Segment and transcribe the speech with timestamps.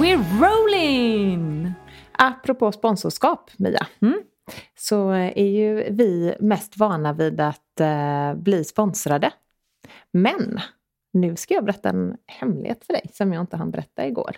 [0.00, 1.72] we're rolling!
[2.12, 4.22] Apropå sponsorskap, Mia, Mm.
[4.78, 9.32] så är ju vi mest vana vid att eh, bli sponsrade.
[10.12, 10.60] Men
[11.12, 14.36] nu ska jag berätta en hemlighet för dig som jag inte hann berätta igår.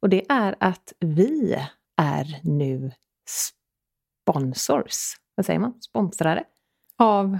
[0.00, 1.56] Och det är att vi
[1.96, 2.92] är nu
[3.28, 5.16] sponsors.
[5.34, 5.80] Vad säger man?
[5.80, 6.44] Sponsrade?
[6.96, 7.38] Av...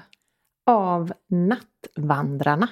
[0.67, 2.69] Av Nattvandrarna.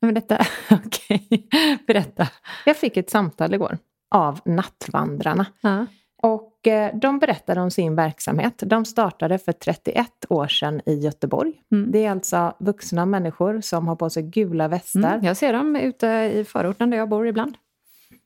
[0.00, 0.38] Men detta...
[0.70, 1.48] Okej,
[1.86, 2.28] berätta.
[2.66, 3.78] Jag fick ett samtal igår
[4.14, 5.46] av Nattvandrarna.
[5.60, 5.86] Ja.
[6.22, 8.62] Och eh, de berättade om sin verksamhet.
[8.66, 11.52] De startade för 31 år sedan i Göteborg.
[11.72, 11.90] Mm.
[11.90, 15.14] Det är alltså vuxna människor som har på sig gula västar.
[15.14, 17.56] Mm, jag ser dem ute i förorten där jag bor ibland.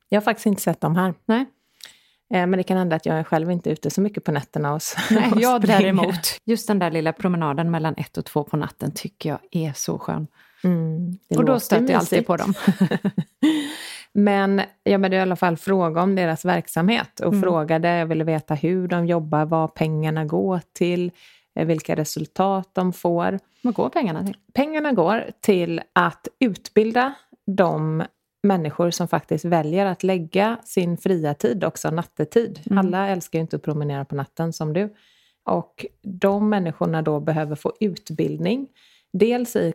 [0.08, 1.14] Jag har faktiskt inte sett dem här.
[1.26, 1.46] Nej,
[2.34, 4.74] Eh, Men det kan hända att jag är själv inte ute så mycket på nätterna.
[4.74, 6.40] Och, Nej och jag däremot.
[6.44, 9.98] Just den där lilla promenaden mellan ett och två på natten tycker jag är så
[9.98, 10.26] skön.
[10.64, 12.54] Mm, och då stöter jag alltid på dem.
[14.12, 17.42] Men jag började i alla fall fråga om deras verksamhet och Mm.
[17.42, 21.10] frågade, jag ville veta hur de jobbar, vad pengarna går till,
[21.58, 23.38] eh, vilka resultat de får.
[23.62, 24.36] Vad går pengarna till?
[24.54, 27.14] Pengarna går till att utbilda
[27.46, 28.04] de
[28.42, 32.60] människor som faktiskt väljer att lägga sin fria tid, också nattetid.
[32.70, 32.78] Mm.
[32.78, 34.94] Alla älskar ju inte att promenera på natten som du.
[35.44, 38.66] Och de människorna då behöver få utbildning.
[39.12, 39.72] Dels i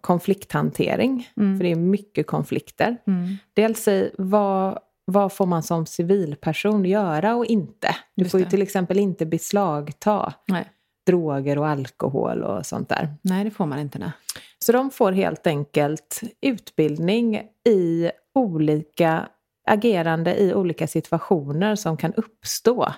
[0.00, 1.56] konflikthantering, Mm.
[1.58, 2.96] för det är mycket konflikter.
[3.06, 3.36] Mm.
[3.54, 7.96] Dels i vad, vad får man som civilperson göra och inte.
[8.14, 8.50] Du Just får ju det.
[8.50, 10.64] till exempel inte beslagta Nej.
[11.06, 13.14] droger och alkohol och sånt där.
[13.22, 13.98] Nej, det får man inte.
[13.98, 14.10] Nej.
[14.58, 19.28] Så de får helt enkelt utbildning i olika
[19.68, 22.92] agerande i olika situationer som kan uppstå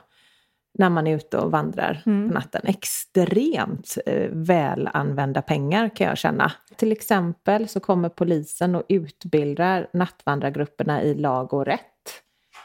[0.79, 2.29] när man är ute och vandrar Mm.
[2.29, 2.63] på natten.
[2.65, 6.53] Extremt eh, väl använda pengar kan jag känna.
[6.77, 11.81] Till exempel så kommer polisen och utbildar nattvandrargrupperna i lag och rätt.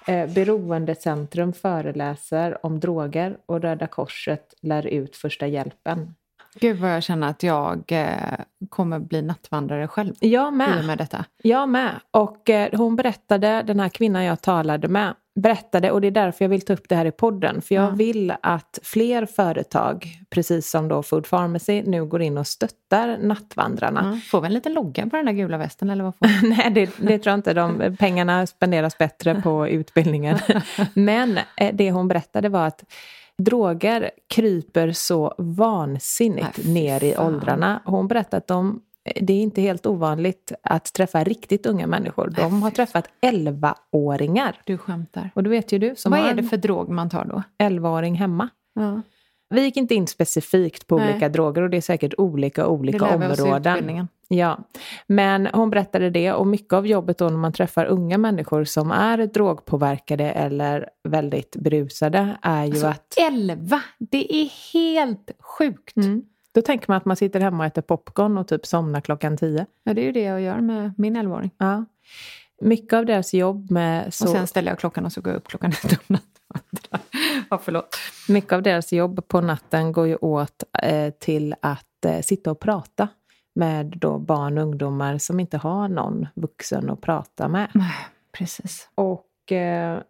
[0.07, 6.15] Eh, Beroendecentrum föreläser om droger och Röda Korset lär ut första hjälpen.
[6.59, 8.39] Gud vad jag känner att jag eh,
[8.69, 10.79] kommer bli nattvandrare själv Jag i med.
[10.79, 11.25] och med detta.
[11.43, 11.91] Jag med.
[12.11, 16.45] Och eh, hon berättade, den här kvinnan jag talade med, berättade, och det är därför
[16.45, 17.89] jag vill ta upp det här i podden, för jag Ja.
[17.89, 24.11] vill att fler företag, precis som då Food Pharmacy, nu går in och stöttar nattvandrarna.
[24.13, 24.19] Ja.
[24.31, 26.27] Får vi en liten logga på den där gula västen eller vad får?
[26.49, 27.53] Nej, det, det tror jag inte.
[27.53, 30.37] De, pengarna spenderas bättre på utbildningen.
[30.93, 32.83] Men eh, det hon berättade var att
[33.37, 37.81] droger kryper så vansinnigt Nej, fy ner i åldrarna.
[37.85, 38.81] Hon berättade att de,
[39.21, 42.33] det är inte helt ovanligt att träffa riktigt unga människor.
[42.35, 44.61] De har träffat 11-åringar.
[44.65, 45.29] Du skämtar.
[45.33, 47.43] Och då vet ju du som Vad är det för drog man tar då?
[47.63, 48.49] 11-åring hemma.
[48.73, 49.01] Ja.
[49.49, 51.09] Vi gick inte in specifikt på Nej.
[51.11, 54.07] olika droger och det är säkert olika Det olika vi oss områden.
[54.27, 54.59] Ja,
[55.07, 58.91] men hon berättade det och mycket av jobbet då när man träffar unga människor som
[58.91, 63.13] är drogpåverkade eller väldigt berusade är ju Alltså, att...
[63.17, 63.81] 11!
[63.99, 65.97] Det är helt sjukt.
[65.97, 66.23] Mm,
[66.55, 69.65] då tänker man att man sitter hemma och äter popcorn och typ somnar klockan tio.
[69.83, 71.51] Ja, det är ju det jag gör med min 11-åring.
[71.57, 71.85] Ja.
[72.61, 74.25] Mycket av deras jobb med så...
[74.25, 76.99] Och sen ställer jag klockan och så går jag upp klockan ett om natten.
[77.49, 77.97] Ja, förlåt.
[78.29, 82.59] Mycket av deras jobb på natten går ju åt eh, till att eh, sitta och
[82.59, 83.07] prata
[83.55, 87.69] med då barn och ungdomar som inte har någon vuxen att prata med.
[88.31, 88.89] Precis.
[88.95, 89.24] Och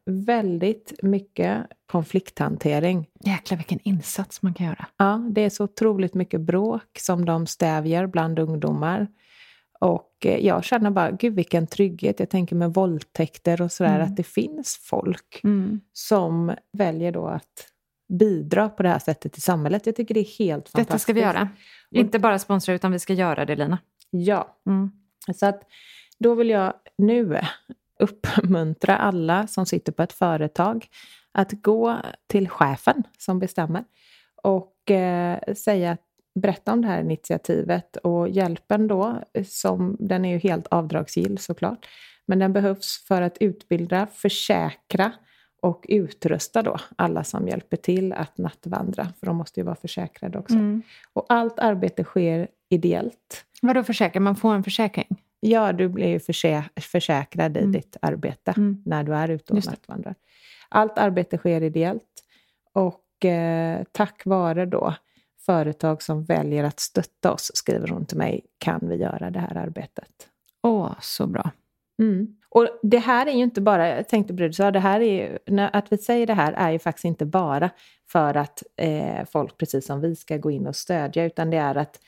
[0.05, 3.07] väldigt mycket konflikthantering.
[3.25, 4.85] Jäklar vilken insats man kan göra.
[4.97, 9.07] Ja, det är så otroligt mycket bråk som de stävjar bland ungdomar.
[9.79, 12.19] Och eh, jag känner bara, gud vilken trygghet.
[12.19, 14.07] Jag tänker med våldtäkter och sådär, Mm.
[14.07, 15.79] att det finns folk Mm.
[15.93, 17.67] som väljer då att
[18.19, 19.85] bidra på det här sättet i samhället.
[19.85, 20.87] Jag tycker det är helt fantastiskt.
[20.87, 21.49] Detta ska vi göra.
[21.91, 23.77] Inte bara sponsra utan vi ska göra det Lina.
[24.09, 24.91] Ja, Mm.
[25.35, 25.63] så att
[26.19, 27.39] då vill jag nu
[27.99, 30.87] uppmuntra alla som sitter på ett företag
[31.31, 31.97] att gå
[32.27, 33.83] till chefen som bestämmer
[34.43, 35.97] och eh, säga
[36.39, 41.87] berätta om det här initiativet och hjälpen då, som, den är ju helt avdragsgill såklart,
[42.25, 45.11] men den behövs för att utbilda, försäkra
[45.61, 50.39] och utrusta då alla som hjälper till att nattvandra, för de måste ju vara försäkrade
[50.39, 50.55] också.
[50.55, 50.81] Mm.
[51.13, 53.45] Och allt arbete sker ideellt.
[53.61, 54.19] Vadå försäkra?
[54.19, 55.07] Man får en försäkring?
[55.47, 57.71] Ja, du blir ju försä försäkrad i mm.
[57.71, 58.81] ditt arbete mm.
[58.85, 60.15] när du är ute och nattvandrar.
[60.69, 62.23] Allt arbete sker ideellt
[62.73, 64.95] och eh, tack vare då
[65.45, 69.57] företag som väljer att stötta oss, skriver hon till mig, kan vi göra det här
[69.57, 70.29] arbetet.
[70.63, 71.51] Åh, så bra.
[71.99, 72.27] Mm.
[72.49, 75.59] Och det här är ju inte bara, jag tänkte du sa, det här är ju,
[75.59, 77.69] att vi säger det här är ju faktiskt inte bara
[78.07, 81.75] för att eh, folk precis som vi ska gå in och stödja, utan det är
[81.75, 81.99] att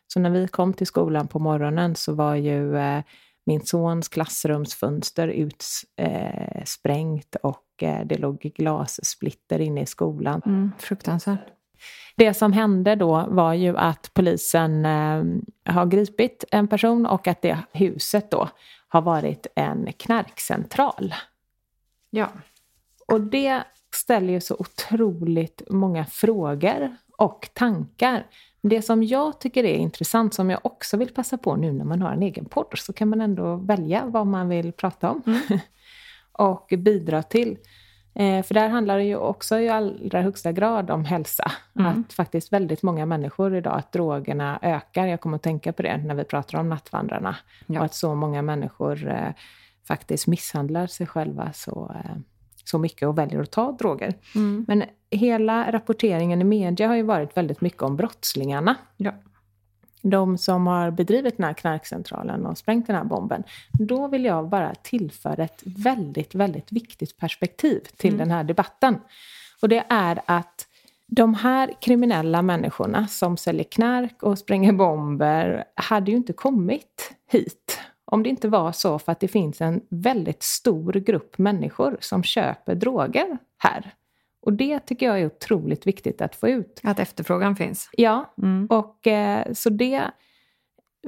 [0.07, 3.04] Så när vi kom till skolan på morgonen så var ju eh,
[3.45, 5.86] min sons klassrumsfönster utsprängt
[7.36, 10.42] eh, och eh, det låg glassplitter inne i skolan.
[10.45, 11.48] Mm, fruktansvärt.
[12.15, 15.24] Det som hände då var ju att polisen eh,
[15.65, 18.50] har gripit en person och att det huset då
[18.88, 21.13] har varit en knarkcentral.
[22.10, 22.30] Ja.
[23.07, 23.63] Och det
[23.95, 28.25] ställer ju så otroligt många frågor och tankar.
[28.62, 32.01] Det som jag tycker är intressant, som jag också vill passa på nu när man
[32.01, 35.59] har en egen podd, så kan man ändå välja vad man vill prata om mm.
[36.31, 37.57] och bidra till.
[38.19, 41.51] Eh, för där handlar det ju också i allra högsta grad om hälsa.
[41.80, 41.88] Mm.
[41.92, 45.07] Att faktiskt väldigt många människor idag, att drogerna ökar.
[45.07, 47.36] Jag kommer att tänka på det när vi pratar om nattvandrarna.
[47.65, 47.80] Ja.
[47.80, 49.31] Och att så många människor eh,
[49.88, 52.18] faktiskt misshandlar sig själva så, eh,
[52.68, 54.14] så mycket och väljer att ta droger.
[54.36, 54.66] Mm.
[54.68, 58.75] Men hela rapporteringen i media har ju varit väldigt mycket om brottslingarna.
[58.98, 59.12] Ja.
[60.02, 63.44] De som har bedrivit den här knarkcentralen och sprängt den här bomben.
[63.80, 68.19] Då vill jag bara tillföra ett väldigt, väldigt viktigt perspektiv till mm.
[68.19, 69.00] den här debatten.
[69.62, 70.68] Och det är att
[71.08, 77.80] de här kriminella människorna som säljer knark och spränger bomber hade ju inte kommit hit
[78.12, 82.24] om det inte var så för att det finns en väldigt stor grupp människor som
[82.24, 83.94] köper droger här.
[84.42, 86.81] Och det tycker jag är otroligt viktigt att få ut.
[86.83, 87.89] Att efterfrågan finns?
[87.92, 88.68] Ja, mm.
[88.69, 90.01] och eh, så det...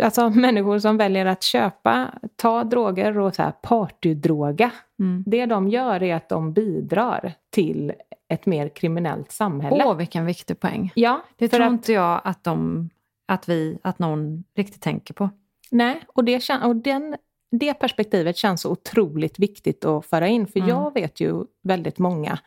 [0.02, 4.72] Alltså människor som väljer att köpa, ta droger och så här partydroga.
[5.00, 5.24] Mm.
[5.28, 7.94] Det de gör är att de bidrar till
[8.28, 9.84] ett mer kriminellt samhälle.
[9.86, 10.92] Åh, vilken viktig poäng.
[10.96, 12.90] Ja, det tror att, inte jag att, de,
[13.28, 15.30] att, vi, att någon riktigt tänker på.
[15.72, 17.16] Nej, och, det, och den,
[17.52, 20.48] det perspektivet känns otroligt viktigt att föra in.
[20.48, 20.70] För mm.
[20.70, 22.40] jag vet ju väldigt många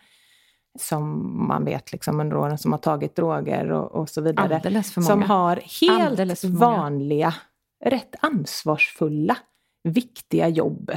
[0.78, 4.82] som man vet liksom under åren som har tagit droger och, och så vidare.
[4.82, 7.34] Som har helt vanliga,
[7.84, 9.36] rätt ansvarsfulla,
[9.84, 10.92] viktiga jobb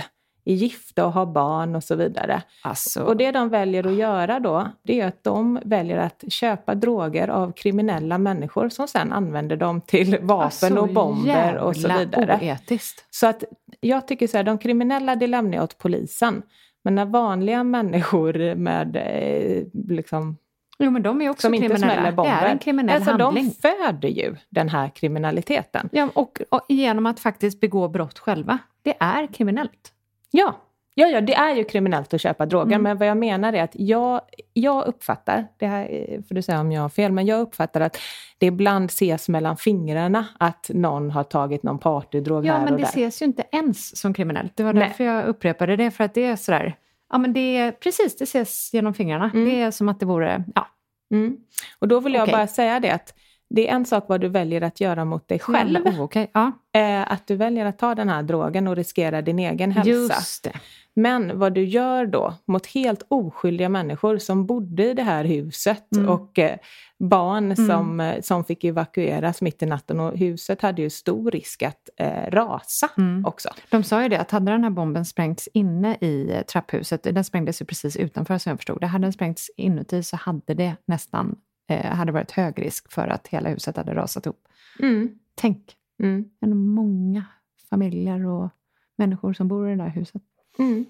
[0.46, 2.42] är gifta och har barn och så vidare.
[2.62, 3.04] Alltså.
[3.04, 7.28] Och det de väljer att göra då, det är att de väljer att köpa droger
[7.28, 12.40] av kriminella människor som sen använder dem till vapen alltså, och bomber och så vidare.
[12.42, 13.06] Oetiskt.
[13.10, 13.44] Så att
[13.80, 16.42] jag tycker så här, de kriminella det lämnar jag åt polisen.
[16.84, 20.38] Men när vanliga människor med eh, liksom
[20.80, 22.12] Jo, men de är också kriminella.
[22.12, 23.54] Bomber, det är en kriminell alltså, handling.
[23.62, 25.90] De föder ju den här kriminaliteten.
[25.92, 28.58] Ja, och, och genom att faktiskt begå brott själva.
[28.82, 29.92] Det är kriminellt.
[30.38, 30.66] Ja,
[30.98, 32.84] Ja, ja, det är ju kriminellt att köpa droger, mm.
[32.84, 34.22] men vad jag menar är att jag,
[34.54, 35.88] jag uppfattar, det här
[36.28, 37.98] får du säga om jag har fel, men jag uppfattar att
[38.38, 42.72] det ibland ses mellan fingrarna att någon har tagit någon partydrog ja, här och där.
[42.72, 44.58] Ja, men det ses ju inte ens som kriminellt.
[44.58, 44.88] Det var Nej.
[44.88, 46.76] därför jag upprepade det, för att det är sådär,
[47.12, 49.32] ja men det är precis, det ses genom fingrarna.
[49.34, 49.50] Mm.
[49.50, 50.68] Det är som att det vore, ja.
[51.12, 51.38] Mm.
[51.80, 52.34] Och då vill jag okay.
[52.34, 53.14] bara säga det att
[53.56, 55.88] det är en sak vad du väljer att göra mot dig själv.
[55.88, 56.28] Mm, okay.
[56.34, 56.52] ja.
[56.80, 60.52] eh, att du väljer att ta den här drogen och riskera din egen hälsa.
[60.94, 65.96] Men vad du gör då mot helt oskyldiga människor som bodde i det här huset
[65.96, 66.10] mm.
[66.10, 66.58] och eh,
[67.00, 67.68] barn mm.
[67.68, 71.90] som, eh, som fick evakueras mitt i natten och huset hade ju stor risk att
[71.98, 73.26] eh, rasa mm.
[73.26, 73.50] också.
[73.70, 77.62] De sa ju det att hade den här bomben sprängts inne i trapphuset, den sprängdes
[77.62, 81.36] ju precis utanför som jag förstod det, hade den sprängts inuti så hade det nästan
[81.68, 84.48] eh, hade varit hög risk för att hela huset hade rasat ihop.
[84.80, 85.20] Mm.
[85.36, 86.30] Tänk, mm.
[86.56, 87.26] många
[87.70, 88.50] familjer och
[88.96, 90.22] människor som bor i det där huset.
[90.60, 90.86] Mm.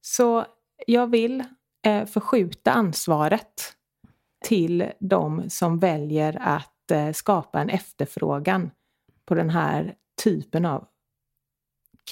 [0.00, 0.46] Så
[0.86, 1.44] jag vill
[1.82, 3.76] eh, förskjuta ansvaret
[4.44, 8.70] till de som väljer att eh, skapa en efterfrågan
[9.24, 10.86] på den här typen av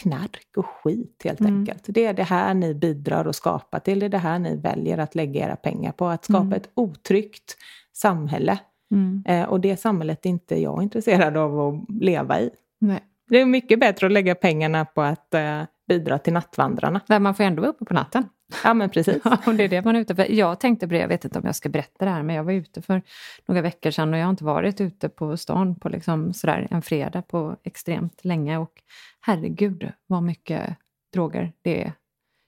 [0.03, 1.59] knark och skit helt mm.
[1.59, 1.85] enkelt.
[1.87, 3.99] Det är det här ni bidrar och skapar till.
[3.99, 6.07] Det är det här ni väljer att lägga era pengar på.
[6.07, 6.53] Att skapa mm.
[6.53, 7.57] ett otryggt
[7.93, 8.59] samhälle.
[8.91, 9.25] Mm.
[9.27, 12.51] Eh, och det samhället är inte jag intresserad av att leva i.
[12.79, 13.01] Nej.
[13.29, 17.01] Det är mycket bättre att lägga pengarna på att eh, bidra till nattvandrarna.
[17.07, 18.25] Där man får ändå vara uppe på natten.
[18.65, 19.23] Ja men precis.
[19.47, 20.33] och det är det man är ute för.
[20.33, 22.45] Jag tänkte på det, jag vet inte om jag ska berätta det här, men jag
[22.45, 23.03] var ute för
[23.47, 26.83] några veckor sedan och jag har inte varit ute på stan på liksom sådär en
[26.83, 28.59] fredag på extremt länge.
[28.59, 28.83] Och
[29.21, 30.77] herregud vad mycket
[31.13, 31.93] droger det är.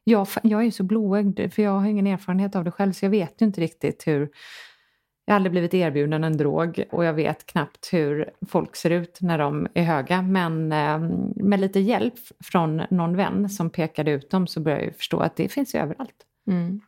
[0.05, 3.11] Jag, jag är så blåögd, för jag har ingen erfarenhet av det själv, så jag
[3.11, 4.31] vet ju inte riktigt hur
[5.31, 9.19] jag har aldrig blivit erbjuden en drog och jag vet knappt hur folk ser ut
[9.21, 10.23] när de är höga.
[10.23, 10.99] Men eh,
[11.37, 15.37] med lite hjälp från någon vän som pekade ut dem så började jag förstå att
[15.37, 16.27] det finns ju överallt.
[16.47, 16.81] Mm.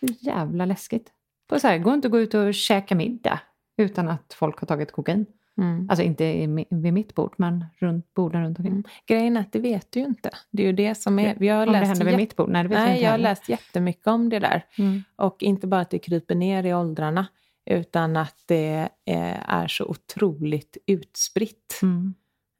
[0.00, 1.08] Så jävla läskigt.
[1.48, 3.40] På så här, går inte att gå ut och käka middag
[3.76, 5.26] utan att folk har tagit kokain.
[5.58, 5.86] Mm.
[5.90, 6.24] Alltså inte
[6.70, 8.72] vid mitt bord, men runt borden runt omkring.
[8.72, 8.84] Mm.
[9.06, 10.30] Grejen är att det vet du ju inte.
[10.50, 11.34] Det är ju det som är...
[11.38, 12.48] Vi har om läst det händer vid mitt bord?
[12.48, 14.64] Nej, det vet Nej jag, jag har läst jättemycket om det där.
[14.78, 15.02] Mm.
[15.16, 17.26] Och inte bara att det kryper ner i åldrarna,
[17.68, 21.78] utan att det eh, är så otroligt utspritt.
[21.82, 22.14] Mm.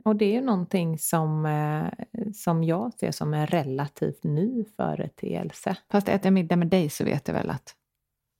[0.04, 5.76] Och det är ju någonting som, eh, som jag ser som en relativt ny företeelse.
[5.90, 7.74] Fast äter jag middag med dig så vet jag väl att...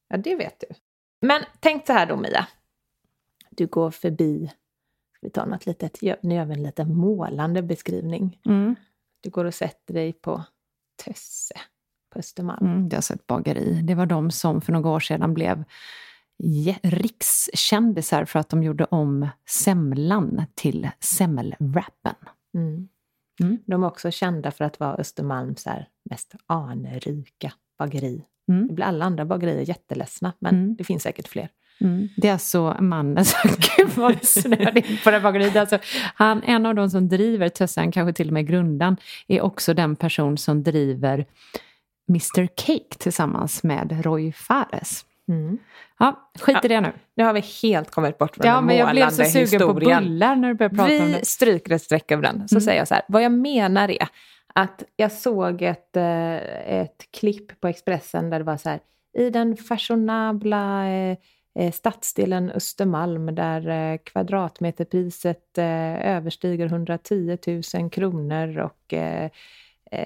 [0.08, 0.66] Ja, det vet du.
[1.20, 2.46] Men tänk så här då Mia.
[3.50, 4.46] Du går förbi,
[5.16, 8.40] ska vi ta något litet, nu gör vi en lite målande beskrivning.
[8.46, 8.74] Mm.
[9.20, 10.44] Du går och sätter dig på
[11.04, 11.54] Tösse
[12.10, 12.66] på Östermalm.
[12.66, 13.80] Mm, det är alltså ett bageri.
[13.82, 15.64] Det var de som för några år sedan blev
[16.82, 22.14] rikskändisar för att de gjorde om semlan till semmelwrappen.
[22.54, 22.88] Mm.
[23.40, 23.58] Mm.
[23.66, 25.66] De är också kända för att vara Östermalms
[26.10, 28.24] mest anrika bageri.
[28.48, 28.68] Mm.
[28.68, 30.76] Det blir alla andra bagerier jätteledsna, men mm.
[30.76, 31.48] det finns säkert fler.
[31.80, 32.08] Mm.
[32.16, 35.56] Det är alltså mannen som, gud vad snöade in på det bageriet.
[35.56, 35.78] Alltså,
[36.14, 39.96] han, en av de som driver Tössan, kanske till och med grundan, är också den
[39.96, 41.26] person som driver
[42.08, 45.04] Mr Cake tillsammans med Roy Fares.
[45.28, 45.58] Mm.
[45.98, 46.92] Ja, skit i det nu.
[47.14, 49.68] Nu har vi helt kommit bort från ja, den men Jag blev så sugen historien.
[49.68, 51.18] på bullar när du började prata vi om det.
[51.18, 52.48] Vi stryker ett streck över den.
[52.48, 52.60] Så mm.
[52.60, 54.08] säger jag så här, vad jag menar är
[54.54, 56.34] att jag såg ett, eh,
[56.80, 58.80] ett klipp på Expressen där det var så här,
[59.18, 61.16] i den fashionabla eh,
[61.58, 65.58] eh stadsdelen Östermalm där kvadratmeterpriset
[66.02, 67.38] överstiger 110
[67.74, 68.94] 000 kronor och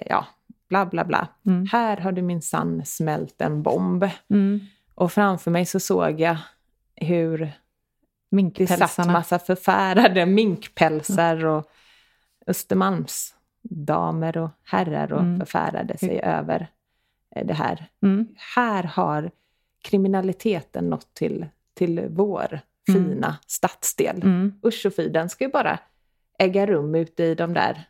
[0.07, 0.27] ja,
[0.69, 1.29] bla bla bla.
[1.47, 1.67] Mm.
[1.73, 4.09] Här har det minsann smält en bomb.
[4.31, 4.61] Mm.
[4.95, 6.37] Och framför mig så såg jag
[6.97, 7.53] hur
[8.55, 11.71] det satt massa förfärade minkpälsar och
[12.47, 15.39] Östermalms damer och herrar och mm.
[15.39, 16.39] förfärade sig mm.
[16.39, 16.67] över
[17.37, 17.87] eh, det här.
[18.03, 18.29] Mm.
[18.57, 19.31] Här har
[19.83, 23.05] kriminaliteten nått till, till vår mm.
[23.05, 24.23] fina stadsdel.
[24.23, 24.61] Mm.
[24.67, 25.79] Usch och fy, den ska ju bara
[26.39, 27.89] äga rum ute i de där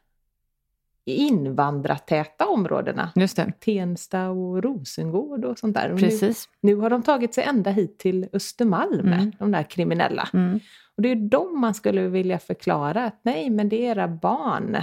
[1.05, 3.13] invandrartäta områdena.
[3.15, 3.53] Just det.
[3.61, 5.93] Tensta och Rosengård och sånt där.
[5.93, 6.49] Och Precis.
[6.61, 9.33] Nu, nu, har de tagit sig ända hit till Östermalm, mm.
[9.39, 10.29] de där kriminella.
[10.33, 10.61] Mm.
[10.97, 14.77] Och det är dem man skulle vilja förklara att nej, men det är era barn.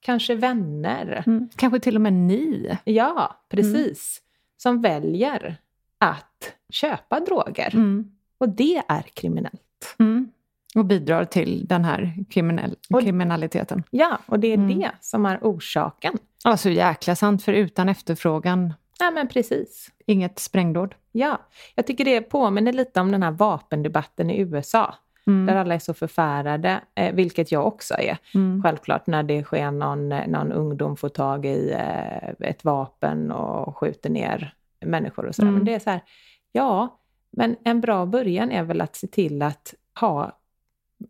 [0.00, 1.22] Kanske vänner.
[1.26, 1.48] Mm.
[1.56, 2.78] Kanske till och med ni.
[2.84, 4.20] Ja, precis.
[4.20, 4.56] Mm.
[4.56, 5.56] Som väljer
[5.98, 7.74] att köpa droger.
[7.74, 8.10] Mm.
[8.38, 9.94] Och det är kriminellt.
[10.74, 10.84] Mm.
[10.84, 13.82] Och bidrar till den här kriminell, kriminaliteten.
[13.90, 14.78] Ja, och det är mm.
[14.78, 16.18] det som är orsaken.
[16.44, 18.74] Alltså jäkla sant, för utan efterfrågan...
[18.98, 19.88] Ja, men precis.
[20.06, 20.94] Inget sprängdåd.
[21.12, 21.40] Ja,
[21.74, 24.94] jag tycker det påminner lite om den här vapendebatten i USA.
[25.26, 25.46] Mm.
[25.46, 28.18] Där alla är så förfärade, eh, vilket jag också är.
[28.34, 28.62] Mm.
[28.62, 34.10] Självklart när det sker någon, någon ungdom får tag i eh, ett vapen och skjuter
[34.10, 35.48] ner människor och sådär.
[35.48, 35.58] Mm.
[35.58, 36.00] Men det är så här,
[36.52, 37.00] ja,
[37.30, 40.38] men en bra början är väl att se till att ha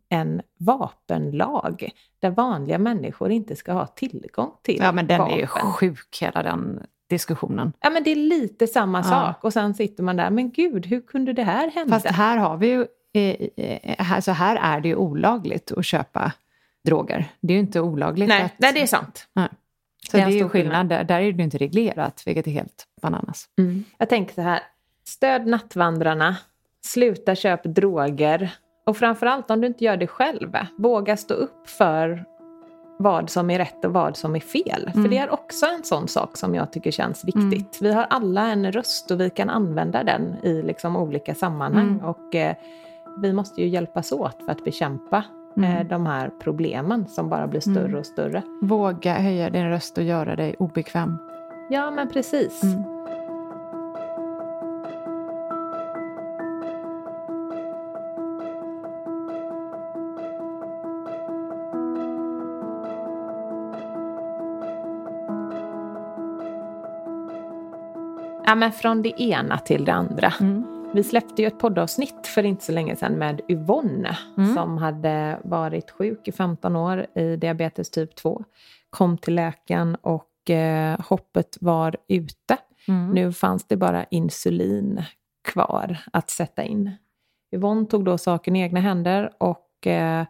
[0.08, 5.34] en vapenlag där vanliga människor inte ska ha tillgång till Ja men den vapen.
[5.34, 7.72] är ju sjuk hela den diskussionen.
[7.80, 9.04] Ja men det är lite samma ja.
[9.04, 11.94] sak och sen sitter man där, men gud hur kunde det här hända?
[11.94, 16.32] Fast här har vi ju eh, eh, alltså här är det ju olagligt att köpa
[16.84, 17.26] droger.
[17.40, 18.52] Det är ju inte olagligt Nej, att...
[18.58, 19.28] nej det är sant.
[19.32, 19.48] Nej.
[20.10, 20.88] Så Det det är en är ju skillnad.
[20.88, 23.48] Där, där är det ju inte reglerat, vilket är helt bananas.
[23.98, 24.60] Jag tänker så här,
[25.04, 26.36] stöd nattvandrarna,
[26.84, 28.50] sluta köpa droger
[28.86, 32.24] och framförallt om du inte gör det själv, våga stå upp för
[32.98, 34.90] vad som är rätt och vad som är fel.
[34.92, 37.78] För det är också en sån sak som jag tycker känns viktigt.
[37.80, 42.00] Vi har alla en röst och vi kan använda den i liksom olika sammanhang.
[42.00, 42.56] Och eh,
[43.22, 45.24] vi måste ju hjälpas åt för att bekämpa
[45.56, 48.42] eh, de här problemen som bara blir större och större.
[48.62, 51.18] Våga höja din röst och göra dig obekväm.
[51.70, 52.62] Ja, men precis.
[68.52, 70.32] Ja, men från det ena till det andra.
[70.40, 70.64] Mm.
[70.94, 74.54] Vi släppte ju ett poddavsnitt för inte så länge sedan med Yvonne Mm.
[74.54, 78.44] som hade varit sjuk i 15 år i diabetes typ 2.
[78.90, 82.56] Kom till läkaren och eh, hoppet var ute.
[82.88, 83.10] Mm.
[83.10, 85.02] Nu fanns det bara insulin
[85.52, 86.90] kvar att sätta in.
[87.54, 90.24] Yvonne tog då saken i egna händer och eh,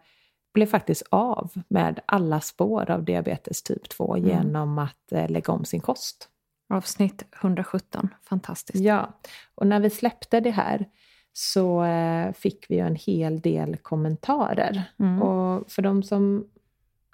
[0.55, 4.29] blev faktiskt av med alla spår av diabetes typ 2 Mm.
[4.29, 6.29] genom att eh, lägga om sin kost.
[6.73, 8.09] Avsnitt 117.
[8.23, 8.85] Fantastiskt.
[8.85, 9.13] Ja,
[9.55, 10.87] och när vi släppte det här
[11.33, 14.83] så eh, fick vi ju en hel del kommentarer.
[14.99, 15.23] Mm.
[15.23, 16.49] Och för de som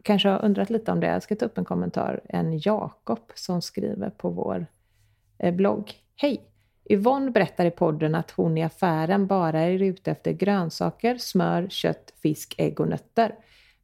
[0.02, 2.20] kanske har undrat lite om det, jag ska ta upp en kommentar.
[2.24, 4.66] En Jakob som skriver på vår
[5.38, 5.92] eh, blogg.
[6.16, 6.44] Hej!
[6.90, 12.12] Yvonne berättar i podden att hon i affären bara är ute efter grönsaker, smör, kött,
[12.22, 13.34] fisk, ägg och nötter.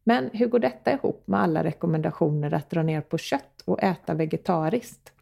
[0.04, 4.14] Men hur går detta ihop med alla rekommendationer att dra ner på kött och äta
[4.14, 5.13] vegetariskt?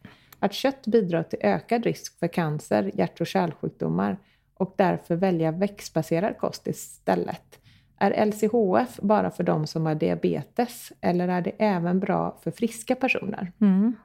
[0.43, 4.17] Att kött bidrar till ökad risk för cancer, hjärt och kärlsjukdomar
[4.53, 7.59] och därför välja växtbaserad kost istället.
[7.97, 12.95] Är LCHF bara för de som har diabetes eller är det även bra för friska
[12.95, 13.51] personer?
[13.61, 13.95] Mm.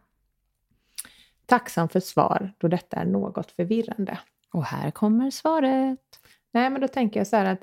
[1.47, 4.19] Tacksam för svar då detta är något förvirrande.
[4.53, 6.21] Och här kommer svaret.
[6.53, 7.63] Nej, men då tänker jag så här att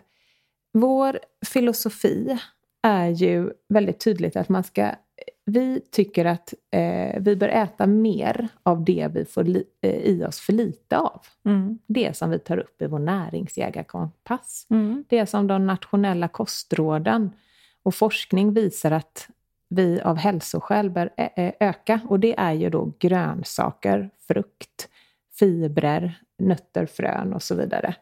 [0.73, 2.39] vår filosofi
[2.81, 4.91] är ju väldigt tydligt att man ska...
[5.45, 10.25] Vi tycker att eh, vi bör äta mer av det vi får li, eh, i
[10.25, 11.21] oss för lite av.
[11.45, 11.79] Mm.
[11.87, 14.67] Det som vi tar upp i vår näringsjägarkompass.
[14.69, 15.03] Mm.
[15.09, 17.31] Det som de nationella kostråden
[17.83, 19.27] och forskning visar att
[19.69, 21.99] vi av hälsoskäl bör ä- ä- öka.
[22.09, 24.89] Och det är ju då grönsaker, frukt,
[25.39, 27.95] fibrer, nötter, frön och så vidare.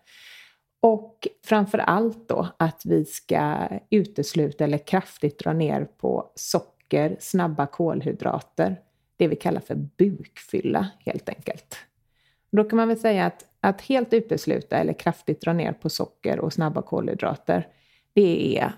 [0.82, 6.73] Och framför allt då att vi ska utesluta eller kraftigt dra ner på socker,
[7.19, 8.79] snabba kolhydrater,
[9.17, 11.77] det vi kallar för bukfylla helt enkelt.
[12.51, 16.39] Då kan man väl säga att, att helt utesluta eller kraftigt dra ner på socker
[16.39, 17.67] och snabba kolhydrater,
[18.13, 18.73] det är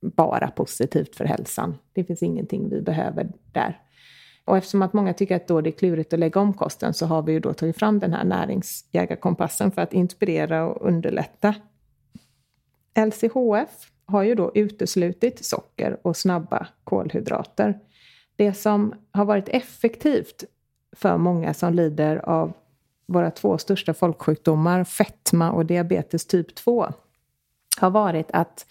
[0.00, 1.78] bara positivt för hälsan.
[1.92, 3.80] Det finns ingenting vi behöver där.
[4.44, 7.06] Och eftersom att många tycker att då det är klurigt att lägga om kosten så
[7.06, 11.54] har vi ju då tagit fram den här näringsjägarkompassen för att inspirera och underlätta.
[13.06, 17.78] LCHF har ju då uteslutit socker och snabba kolhydrater.
[18.36, 20.44] Det som har varit effektivt
[20.96, 22.52] för många som lider av
[23.06, 26.92] våra två största folksjukdomar, fetma och diabetes typ 2,
[27.80, 28.66] har varit att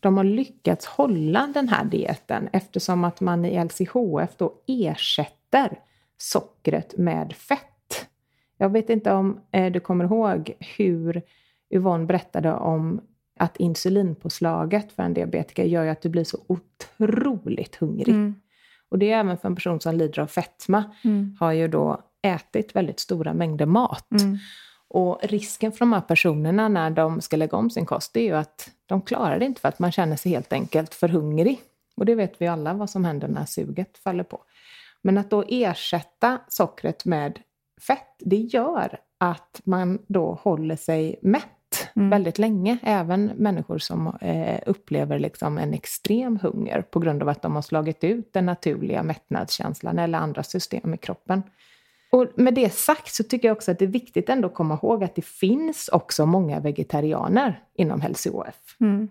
[0.00, 5.78] de har lyckats hålla den här dieten eftersom att man i LCHF då ersätter
[6.18, 8.06] sockret med fett.
[8.56, 11.22] Jag vet inte om eh, du kommer ihåg hur
[11.70, 13.00] Yvonne berättade om
[13.40, 18.14] att insulinpåslaget för en diabetiker gör ju att du blir så otroligt hungrig.
[18.14, 18.34] Mm.
[18.88, 21.36] Och det är även för en person som lider av fetma, Mm.
[21.40, 24.10] har ju då ätit väldigt stora mängder mat.
[24.10, 24.38] Mm.
[24.88, 28.24] Och risken för de här personerna när de ska lägga om sin kost, det är
[28.24, 31.60] ju att de klarar det inte för att man känner sig helt enkelt för hungrig.
[31.96, 34.42] Och det vet vi alla vad som händer när suget faller på.
[35.02, 37.38] Men att då ersätta sockret med
[37.80, 41.61] fett, det gör att man då håller sig mätt
[41.96, 42.10] Mm.
[42.10, 42.78] väldigt länge.
[42.82, 47.62] Även människor som eh, upplever liksom en extrem hunger på grund av att de har
[47.62, 51.42] slagit ut den naturliga mättnadskänslan eller andra system i kroppen.
[52.12, 54.74] Och med det sagt så tycker jag också att det är viktigt ändå att komma
[54.82, 58.76] ihåg att det finns också många vegetarianer inom hälso-OF.
[58.80, 59.08] Mm.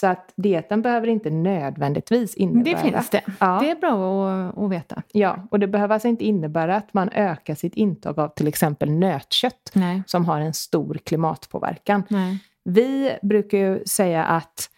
[0.00, 2.76] Så att dieten behöver inte nödvändigtvis innebära...
[2.76, 3.22] Det finns det.
[3.40, 3.58] Ja.
[3.62, 5.02] Det är bra att, att veta.
[5.12, 8.90] Ja, och det behöver alltså inte innebära att man ökar sitt intag av till exempel
[8.90, 10.02] nötkött Nej.
[10.06, 12.02] som har en stor klimatpåverkan.
[12.08, 12.38] Nej.
[12.64, 14.70] Vi brukar ju säga att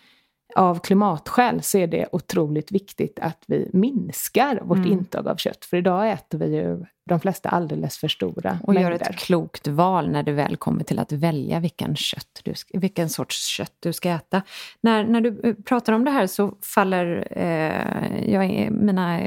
[0.56, 4.92] av klimatskäl så är det otroligt viktigt att vi minskar vårt Mm.
[4.92, 5.64] intag av kött.
[5.64, 8.90] För idag äter vi ju de flesta alldeles för stora Och mängder.
[8.90, 13.08] gör ett klokt val när du väl kommer till att välja vilken, kött du, vilken
[13.08, 14.42] sorts kött du ska äta.
[14.80, 19.20] När, när du eh, pratar om det här så faller eh, jag, mina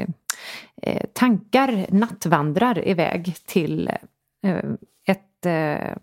[0.82, 3.88] eh, tankar nattvandrar iväg till
[4.42, 4.64] eh,
[5.06, 5.96] ett eh,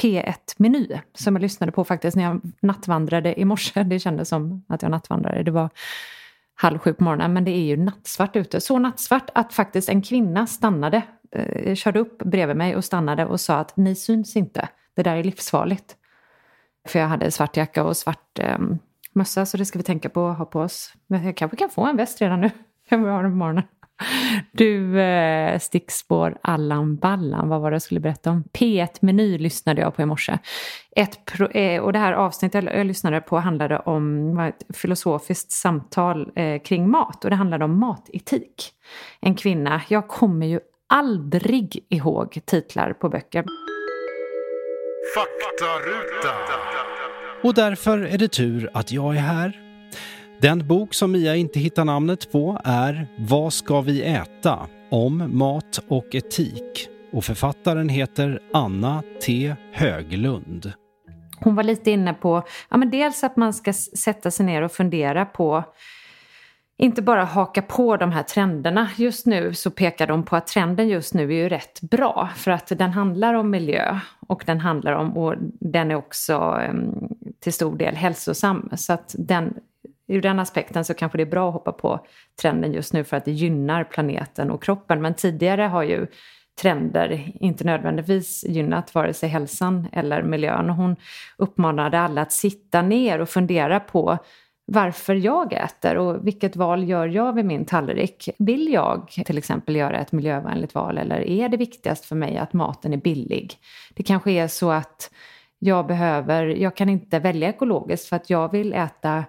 [0.00, 3.82] P1-meny som jag lyssnade på faktiskt när jag nattvandrade i morse.
[3.82, 5.42] Det kändes som att jag nattvandrade.
[5.42, 5.70] Det var
[6.54, 8.60] halv sju på morgonen, men det är ju nattsvart ute.
[8.60, 11.02] Så nattsvart att faktiskt en kvinna stannade,
[11.34, 15.16] eh, körde upp bredvid mig och stannade och sa att ni syns inte, det där
[15.16, 15.96] är livsfarligt.
[16.88, 18.58] För jag hade svart jacka och svart eh,
[19.12, 20.92] mössa, så det ska vi tänka på att ha på oss.
[21.06, 22.50] Men jag kanske kan få en väst redan nu,
[22.88, 23.64] jag vill ha den på morgonen.
[24.52, 28.44] Du, eh, stickspår Allan Ballan, vad var det jag skulle berätta om?
[28.52, 30.38] P1-meny lyssnade jag på i morse.
[30.96, 35.52] Ett pro, eh, och det här avsnittet jag, lyssnade på handlade om var ett filosofiskt
[35.52, 38.72] samtal eh, kring mat och det handlade om matetik.
[39.20, 40.60] En kvinna, jag kommer ju
[40.94, 43.44] aldrig ihåg titlar på böcker.
[45.14, 46.34] Faktaruta.
[47.42, 49.60] Och därför är det tur att jag är här.
[50.40, 54.66] Den bok som Mia inte hittar namnet på är Vad ska vi äta?
[54.90, 56.88] Om mat och etik.
[57.12, 60.72] Och författaren heter Anna T Höglund.
[61.40, 64.72] Hon var lite inne på, ja men dels att man ska sätta sig ner och
[64.72, 65.64] fundera på
[66.76, 68.90] inte bara haka på de här trenderna.
[68.96, 72.50] Just nu så pekar de på att trenden just nu är ju rätt bra för
[72.50, 77.08] att den handlar om miljö och den handlar om, och den är också ehm,
[77.40, 78.68] till stor del hälsosam.
[78.76, 79.54] Så att den,
[80.08, 82.06] ur den aspekten så kanske det är bra att hoppa på
[82.42, 85.02] trenden just nu för att det gynnar planeten och kroppen.
[85.02, 86.06] Men tidigare har ju
[86.60, 90.70] trender inte nödvändigtvis gynnat vare sig hälsan eller miljön.
[90.70, 90.96] Hon
[91.36, 94.18] uppmanade alla att sitta ner och fundera på
[94.66, 98.28] varför jag äter och vilket val gör jag vid min tallrik.
[98.38, 102.52] Vill jag till exempel göra ett miljövänligt val eller är det viktigast för mig att
[102.52, 103.56] maten är billig?
[103.94, 105.10] Det kanske är så att
[105.58, 109.24] jag behöver, jag kan inte välja ekologiskt för att jag vill äta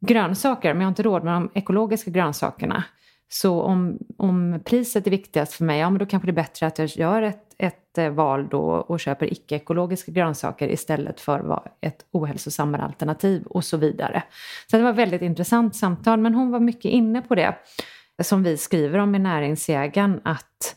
[0.00, 2.84] grönsaker men jag har inte råd med de ekologiska grönsakerna.
[3.28, 6.66] Så om, om priset är viktigast för mig, ja men då kanske det är bättre
[6.66, 12.04] att jag gör ett, ett eh, val då och köper icke-ekologiska grönsaker istället för ett
[12.10, 14.22] ohälsosammare alternativ och så vidare.
[14.70, 17.54] Så det var ett väldigt intressant samtal, men hon var mycket inne på det
[18.22, 20.76] som vi skriver om i Näringsjägaren, att,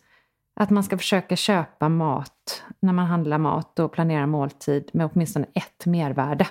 [0.55, 5.45] att man ska försöka köpa mat när man handlar mat och planerar måltid med åtminstone
[5.53, 6.47] ett mervärde.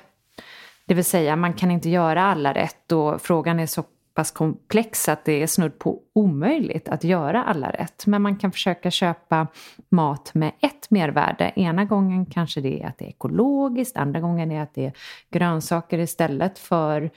[0.87, 3.85] Det vill säga, man kan inte göra alla rätt och frågan är så
[4.21, 8.07] pass komplex att det är snudd på omöjligt att göra alla rätt.
[8.07, 9.47] Men man kan försöka köpa
[9.89, 11.53] mat med ett mervärde.
[11.57, 14.93] Ena gången kanske det är att det är ekologiskt, andra gången är att det är
[15.31, 17.11] grönsaker istället för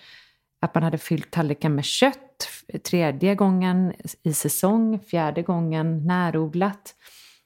[0.62, 2.48] att man hade fyllt tallriken med kött.
[2.90, 6.96] Tredje gången i säsong, fjärde gången närodlat.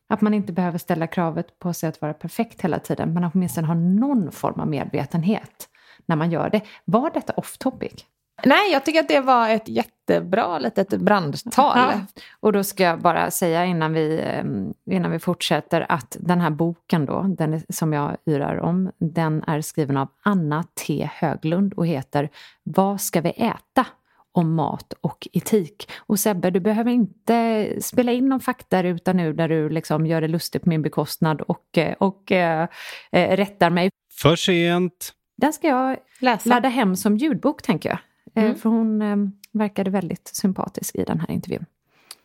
[0.10, 3.68] Att man inte behöver ställa kravet på sig att vara perfekt hela tiden, men åtminstone
[3.68, 5.70] ha någon form av medvetenhet
[6.06, 6.62] när man gör det.
[6.86, 8.06] Var detta off topic?
[8.46, 11.78] Nej, jag tycker att det var ett jättebra litet brandtal.
[11.78, 12.22] Ja.
[12.40, 16.50] Och då ska jag bara säga innan vi, eh, innan vi fortsätter att den här
[16.50, 21.88] boken då, den som jag yrar om, den är skriven av Anna T Höglund och
[21.88, 22.30] heter
[22.64, 23.86] Vad ska vi äta?
[24.32, 25.90] om mat och etik.
[25.98, 30.22] Och Sebbe, du behöver inte spela in någon fakta utan nu där du liksom gör
[30.22, 32.68] det lustigt på min bekostnad och, eh, och eh,
[33.12, 33.90] rättar mig.
[34.22, 35.14] För sent.
[35.38, 36.50] Den ska jag Läsa.
[36.50, 38.00] ladda hem som ljudbok tänker jag.
[38.38, 38.56] Eh, Mm.
[38.56, 39.18] För hon eh,
[39.52, 41.66] verkade väldigt sympatisk i den här intervjun.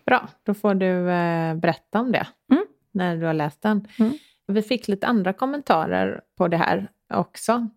[0.06, 2.64] Bra, då får du eh, berätta om det Mm.
[2.92, 3.88] när du har läst den.
[3.98, 4.12] Mm.
[4.46, 7.68] Vi fick lite andra kommentarer på det här också.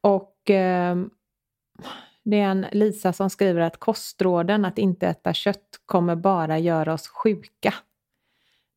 [0.00, 0.96] Och eh,
[2.24, 6.92] det är en Lisa som skriver att kostråden att inte äta kött kommer bara göra
[6.92, 7.74] oss sjuka.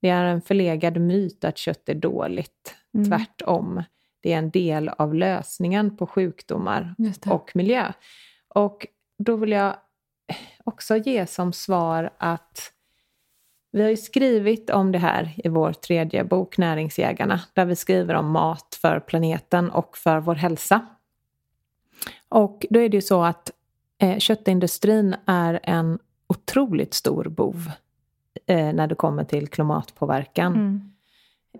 [0.02, 2.76] Det är en förlegad myt att kött är dåligt.
[2.94, 3.10] Mm.
[3.10, 3.84] Tvärtom.
[4.22, 6.96] Det är en del av lösningen på sjukdomar
[7.28, 7.94] och miljö.
[8.54, 8.88] Och
[9.18, 9.76] då vill jag
[10.64, 12.74] också ge som svar att
[13.72, 18.14] vi har ju skrivit om det här i vår tredje bok, Näringsjägarna, där vi skriver
[18.14, 20.86] om mat för planeten och för vår hälsa.
[22.30, 23.52] Och då är det ju så att
[23.98, 27.72] eh, köttindustrin är en otroligt stor bov
[28.46, 30.54] eh, när det kommer till klimatpåverkan.
[30.54, 30.94] Mm.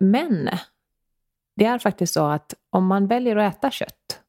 [0.00, 0.50] Men
[1.56, 4.21] det är faktiskt så att om man väljer att äta kött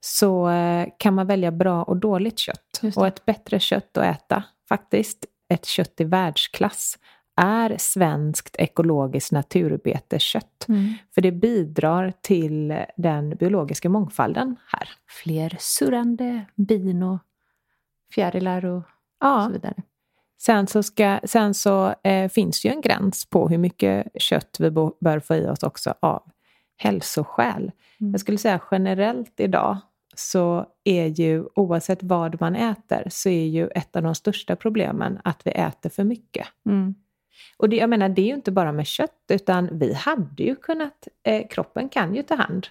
[0.00, 2.80] så eh, kan man välja bra och dåligt kött.
[2.96, 6.98] Och ett bättre kött att äta, faktiskt ett kött i världsklass,
[7.40, 10.66] är svenskt ekologiskt naturbeteskött.
[10.68, 10.94] Mm.
[11.14, 14.88] För det bidrar till den biologiska mångfalden här.
[15.22, 17.18] Fler surrande bin och
[18.14, 18.82] fjärilar och
[19.20, 19.74] Ja, så vidare.
[20.40, 24.70] Sen så, ska, sen så eh, finns ju en gräns på hur mycket kött vi
[24.70, 26.22] bör få i oss också av
[26.78, 27.72] hälsoskäl.
[28.00, 28.12] Mm.
[28.12, 29.78] Jag skulle säga generellt idag
[30.16, 35.20] så är ju oavsett vad man äter så är ju ett av de största problemen
[35.24, 36.46] att vi äter för mycket.
[36.66, 36.94] Mm.
[37.56, 40.56] Och det, jag menar, det är ju inte bara med kött utan vi hade ju
[40.56, 42.66] kunnat, eh, kroppen kan ju ta hand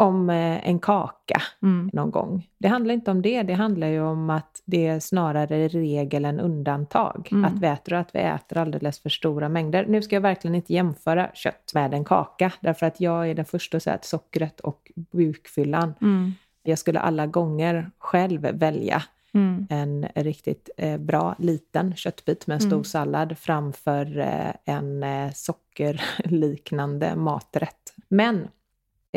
[0.00, 1.90] om eh, en kaka mm.
[1.92, 2.46] någon gång.
[2.58, 6.40] Det handlar inte om det, det handlar ju om att det är snarare regel än
[6.40, 7.28] undantag.
[7.32, 7.44] Mm.
[7.44, 9.86] Att vi äter och att vi äter alldeles för stora mängder.
[9.88, 13.44] Nu ska jag verkligen inte jämföra kött med en kaka, därför att jag är den
[13.44, 16.32] första att säga att sockret och bukfyllan, mm.
[16.62, 19.02] jag skulle alla gånger själv välja
[19.34, 19.66] Mm.
[19.70, 22.84] en riktigt eh, bra liten köttbit med en stor mm.
[22.84, 27.94] sallad framför eh, en eh, sockerliknande maträtt.
[28.08, 28.48] Men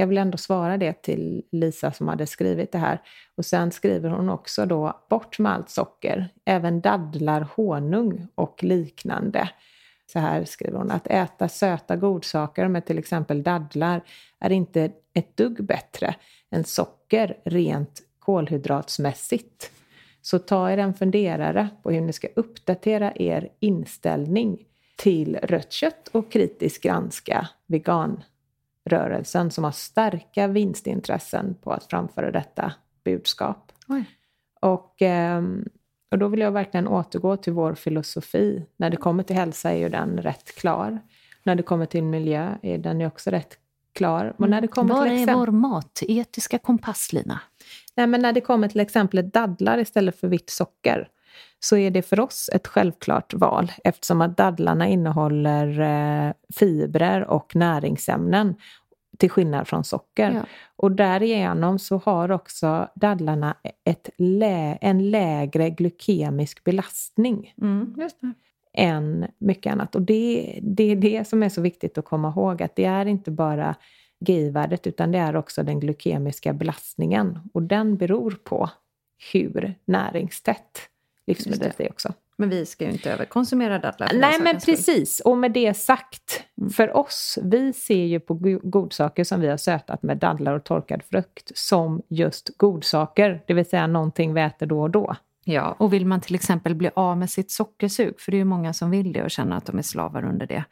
[0.02, 3.02] jag vill ändå svara det till Lisa som hade skrivit det här.
[3.36, 9.50] Och sen skriver hon också då, bort med allt socker, även dadlar, honung och liknande.
[10.14, 14.02] Så här skriver hon, att äta söta godsaker med till exempel dadlar
[14.40, 16.16] är inte ett dugg bättre
[16.52, 19.72] än socker rent kolhydratsmässigt.
[20.22, 26.08] Så ta er en funderare på hur ni ska uppdatera er inställning till rött kött
[26.08, 28.24] och kritiskt granska vegan
[28.90, 33.72] rörelsen som har starka vinstintressen på att framföra detta budskap.
[34.62, 35.66] Och, ehm,
[36.12, 38.66] och då vill jag verkligen återgå till vår filosofi.
[38.78, 41.00] När det kommer till hälsa är ju den rätt klar.
[41.44, 43.58] När det kommer till miljö är den ju också rätt
[43.94, 44.34] klar.
[44.38, 45.34] Men när det kommer Var till exempel...
[45.34, 47.40] är vår matetiska kompasslina?
[47.96, 51.10] Nej, men när det kommer till exempel dadlar istället för vitt socker
[51.64, 57.56] så är det för oss ett självklart val eftersom att dadlarna innehåller eh, fibrer och
[57.56, 58.56] näringsämnen
[59.18, 60.32] till skillnad från socker.
[60.32, 60.46] Ja.
[60.76, 67.54] Och därigenom så har också dadlarna ett lä en lägre glykemisk belastning.
[67.62, 67.96] Mm,
[68.74, 69.96] än mycket annat.
[69.96, 73.06] Och det, det är det som är så viktigt att komma ihåg, att det är
[73.06, 73.76] inte bara
[74.20, 77.40] GI-värdet utan det är också den glykemiska belastningen.
[77.54, 78.70] Och den beror på
[79.34, 80.91] hur näringstätt
[81.38, 82.14] livsmedlet är också.
[82.38, 84.12] Men vi ska ju inte överkonsumera dadlar.
[84.14, 85.20] Nej, men precis.
[85.20, 86.70] Och med det sagt, mm.
[86.70, 91.04] för oss, vi ser ju på godsaker som vi har sötat med dadlar och torkad
[91.04, 95.16] frukt som just godsaker, det vill säga någonting vi äter då och då.
[95.44, 98.46] Ja, och vill man till exempel bli av med sitt sockersug, för det är ju
[98.46, 100.64] många som vill det och känner att de är slavar under det.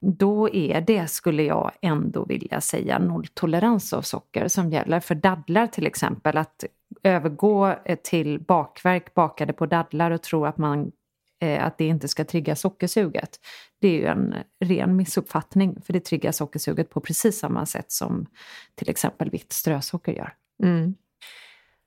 [0.00, 5.00] Då är det, skulle jag ändå vilja säga, nolltolerans av socker som gäller.
[5.00, 6.64] För dadlar till exempel, att
[7.02, 10.92] övergå eh, till bakverk bakade på dadlar och tro att, man,
[11.40, 13.40] eh, att det inte ska trigga sockersuget.
[13.80, 18.26] Det är ju en ren missuppfattning, för det triggar sockersuget på precis samma sätt som
[18.74, 20.34] till exempel vitt strösocker gör.
[20.62, 20.94] Mm.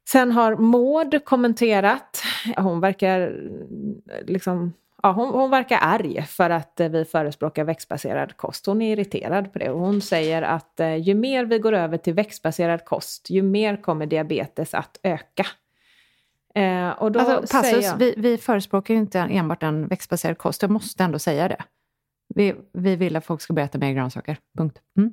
[0.10, 2.24] Sen har Maud kommenterat,
[2.58, 8.38] hon verkar eh, liksom ja, hon, hon, verkar arg för att eh, vi förespråkar växtbaserad
[8.38, 8.66] kost.
[8.66, 11.98] Hon är irriterad på det och hon säger att eh, ju mer vi går över
[11.98, 15.46] till växtbaserad kost, ju mer kommer diabetes att öka.
[16.56, 17.98] Eh, och då alltså, passus, jag...
[17.98, 21.64] vi, vi förespråkar ju inte enbart en växtbaserad kost, jag måste ändå säga det.
[22.36, 24.80] Vi, vi vill att folk ska börja äta mer grönsaker, punkt.
[24.98, 25.12] Mm.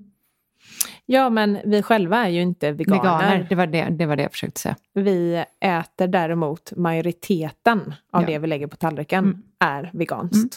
[1.09, 3.03] Ja, men vi själva är ju inte veganer.
[3.03, 4.77] veganer det, var det, det var det jag försökte säga.
[4.95, 8.27] Vi äter däremot majoriteten av ja.
[8.27, 9.43] det vi lägger på tallriken mm.
[9.59, 10.35] är veganskt.
[10.35, 10.49] Mm.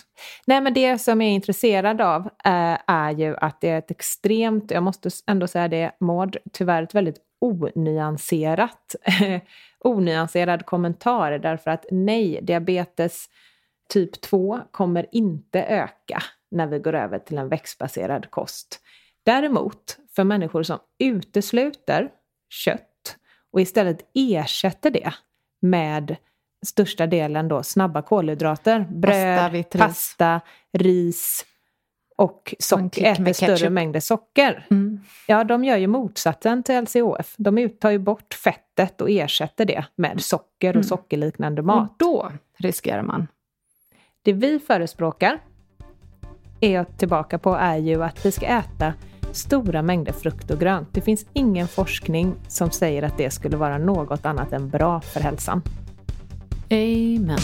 [0.46, 3.92] Nej, men det som jag är intresserad av äh, är ju att det är ett
[3.92, 8.96] extremt, jag måste ändå säga det, Maud, tyvärr ett väldigt onyanserat,
[9.80, 13.26] onyanserad kommentar därför att nej, diabetes
[13.94, 18.82] typ 2 kommer inte öka när vi går över till en växtbaserad kost.
[19.24, 22.10] Däremot för människor som utesluter
[22.50, 23.18] kött
[23.52, 25.14] och istället ersätter det
[25.62, 26.16] med
[26.66, 30.42] största delen då snabba kolhydrater, bröd, pasta, pasta
[30.74, 31.46] ris
[32.18, 34.68] och socker, äter större mängder socker.
[34.72, 35.02] Mm.
[35.28, 37.36] Ja, de gör ju motsatsen till LCHF.
[37.38, 40.84] De tar ju bort fettet och ersätter det med socker och mm.
[40.84, 41.90] sockerliknande mat.
[41.90, 43.28] Och då riskerar man?
[44.22, 45.40] Det vi förespråkar
[46.60, 48.94] är tillbaka på är ju att vi ska äta
[49.36, 50.94] stora mängder frukt och grönt.
[50.94, 55.20] Det finns ingen forskning som säger att det skulle vara något annat än bra för
[55.20, 55.62] hälsan.
[56.72, 57.40] Amen.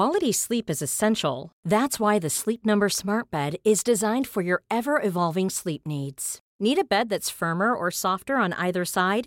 [0.00, 1.50] Quality sleep is essential.
[1.68, 6.40] That's why the Sleep Number smart bed is designed for your ever-evolving sleep needs.
[6.58, 9.26] Need a bed that's firmer or softer on either side?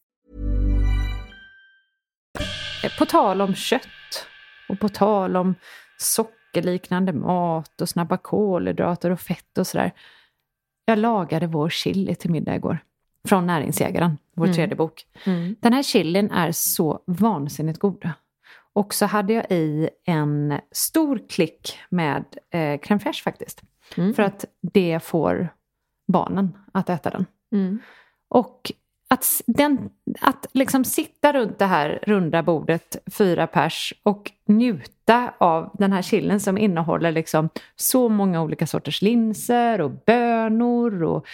[2.89, 4.27] På tal om kött
[4.69, 5.55] och på tal om
[5.97, 9.91] sockerliknande mat och snabba kolhydrater och fett och sådär.
[10.85, 12.77] Jag lagade vår chili till middag igår.
[13.27, 14.55] Från Näringsjägaren, vår Mm.
[14.55, 15.05] tredje bok.
[15.25, 15.55] Mm.
[15.59, 18.09] Den här chilin är så vansinnigt god.
[18.73, 23.61] Och så hade jag i en stor klick med eh, crème fraîche faktiskt.
[23.97, 24.13] Mm.
[24.13, 25.49] För att det får
[26.07, 27.25] barnen att äta den.
[27.51, 27.79] Mm.
[28.29, 28.71] Och
[29.11, 35.69] att, den, att liksom sitta runt det här runda bordet, fyra pers, och njuta av
[35.73, 41.27] den här chillen som innehåller liksom så många olika sorters linser och bönor och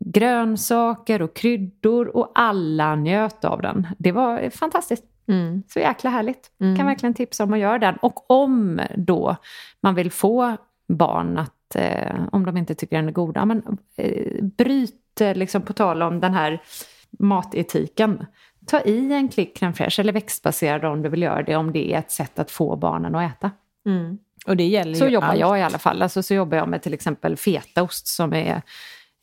[0.00, 3.86] grönsaker och kryddor och alla njöt av den.
[3.98, 5.04] Det var fantastiskt.
[5.26, 5.62] Mm.
[5.68, 6.50] Så jäkla härligt.
[6.60, 6.76] Mm.
[6.76, 7.96] Kan verkligen tipsa om att göra den.
[7.96, 9.36] Och om då
[9.80, 10.56] man vill få
[10.88, 15.34] barn att, eh, om de inte tycker den är god, ja, men, eh, bryt eh,
[15.34, 16.62] liksom på tal om den här
[17.18, 18.26] matetiken.
[18.66, 21.94] Ta i en klick crème fraîche eller växtbaserad om du vill göra det, om det
[21.94, 23.50] är ett sätt att få barnen att äta.
[23.86, 24.18] Mm.
[24.46, 25.40] Och det gäller Så jobbar allt.
[25.40, 26.02] jag i alla fall.
[26.02, 28.62] Alltså, så jobbar jag med till exempel fetaost som är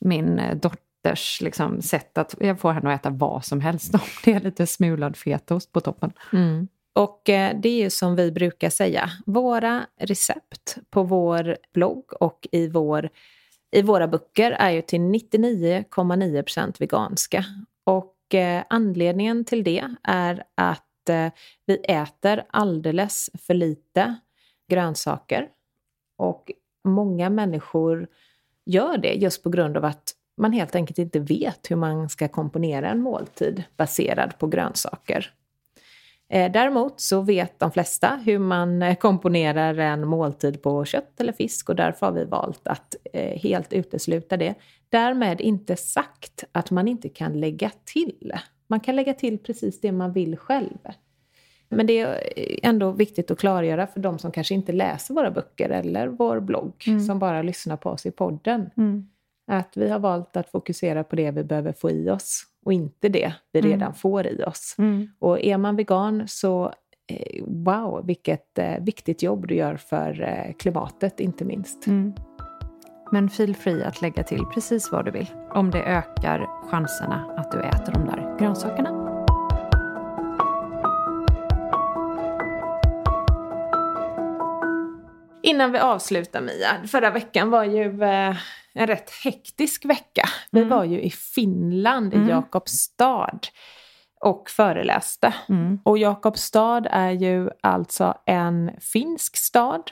[0.00, 2.34] min eh, dotters liksom, sätt att...
[2.40, 5.80] Jag får henne att äta vad som helst om det är lite smulad fetaost på
[5.80, 6.12] toppen.
[6.32, 6.68] Mm.
[6.92, 12.48] Och eh, det är ju som vi brukar säga, våra recept på vår blogg och
[12.52, 13.08] i, vår,
[13.72, 17.44] i våra böcker är ju till 99,9% veganska.
[17.84, 21.32] Och eh, anledningen till det är att eh,
[21.66, 24.14] vi äter alldeles för lite
[24.68, 25.48] grönsaker.
[26.18, 26.52] Och
[26.84, 28.08] många människor
[28.66, 32.28] gör det just på grund av att man helt enkelt inte vet hur man ska
[32.28, 35.34] komponera en måltid baserad på grönsaker.
[36.30, 41.32] Eh, Däremot så vet de flesta hur man eh, komponerar en måltid på kött eller
[41.32, 44.54] fisk och därför har vi valt att eh, helt utesluta det.
[44.88, 48.32] Därmed inte sagt att man inte kan lägga till.
[48.66, 50.78] Man kan lägga till precis det man vill själv.
[51.68, 52.20] Men det är
[52.62, 56.84] ändå viktigt att klargöra för de som kanske inte läser våra böcker eller vår blogg,
[57.06, 58.70] som bara lyssnar på oss i podden.
[59.46, 63.08] Att vi har valt att fokusera på det vi behöver få i oss och inte
[63.08, 64.76] det vi redan får i oss.
[65.18, 66.72] Och är man vegan så
[67.10, 71.86] eh, wow, vilket eh, viktigt jobb du gör för eh, klimatet inte minst.
[73.12, 75.26] Men feel free att lägga till precis vad du vill.
[75.54, 79.10] Om det ökar chanserna att du äter de där grönsakerna.
[85.42, 87.88] Innan vi avslutar Mia, förra veckan var ju
[88.80, 90.28] en rätt hektisk vecka.
[90.50, 93.40] Vi var ju i Finland, i Jakobstad
[94.20, 95.34] och föreläste.
[95.84, 99.90] Och Jakobstad är ju alltså en finsk stad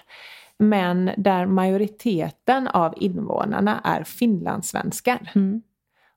[0.59, 5.31] men där majoriteten av invånarna är finlandssvenskar.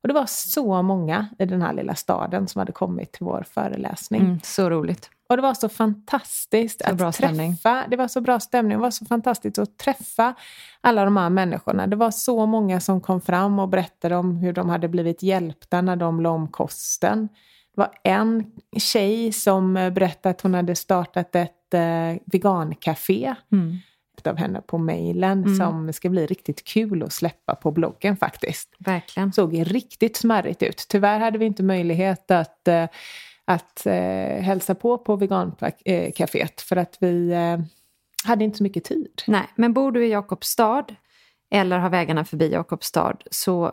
[0.01, 3.45] Och det var så många i den här lilla staden som hade kommit till vår
[3.49, 4.21] föreläsning.
[4.21, 5.09] Mm, så roligt.
[5.31, 7.51] Och det var så fantastiskt Så att stämning.
[7.55, 7.85] träffa.
[7.89, 8.77] Det var så bra stämning.
[8.77, 10.33] Det var så fantastiskt att träffa
[10.81, 11.87] alla de här människorna.
[11.87, 15.81] Det var så många som kom fram och berättade om hur de hade blivit hjälpta
[15.81, 17.29] när de la om kosten.
[17.75, 23.77] Det var en tjej som eh, berättade att hon hade startat ett eh, vegancafé Mm.
[24.25, 29.33] av henne på mejlen som ska bli riktigt kul att släppa på bloggen faktiskt Verkligen.
[29.33, 30.85] såg riktigt smarrigt ut.
[30.89, 32.85] Tyvärr hade vi inte möjlighet att, eh,
[33.53, 37.59] att eh, hälsa på på vegancaféet för att vi eh,
[38.23, 39.21] hade inte så mycket tid.
[39.27, 40.85] Nej, men bor du i Jakobstad
[41.51, 43.71] eller har vägarna förbi Jakobstad så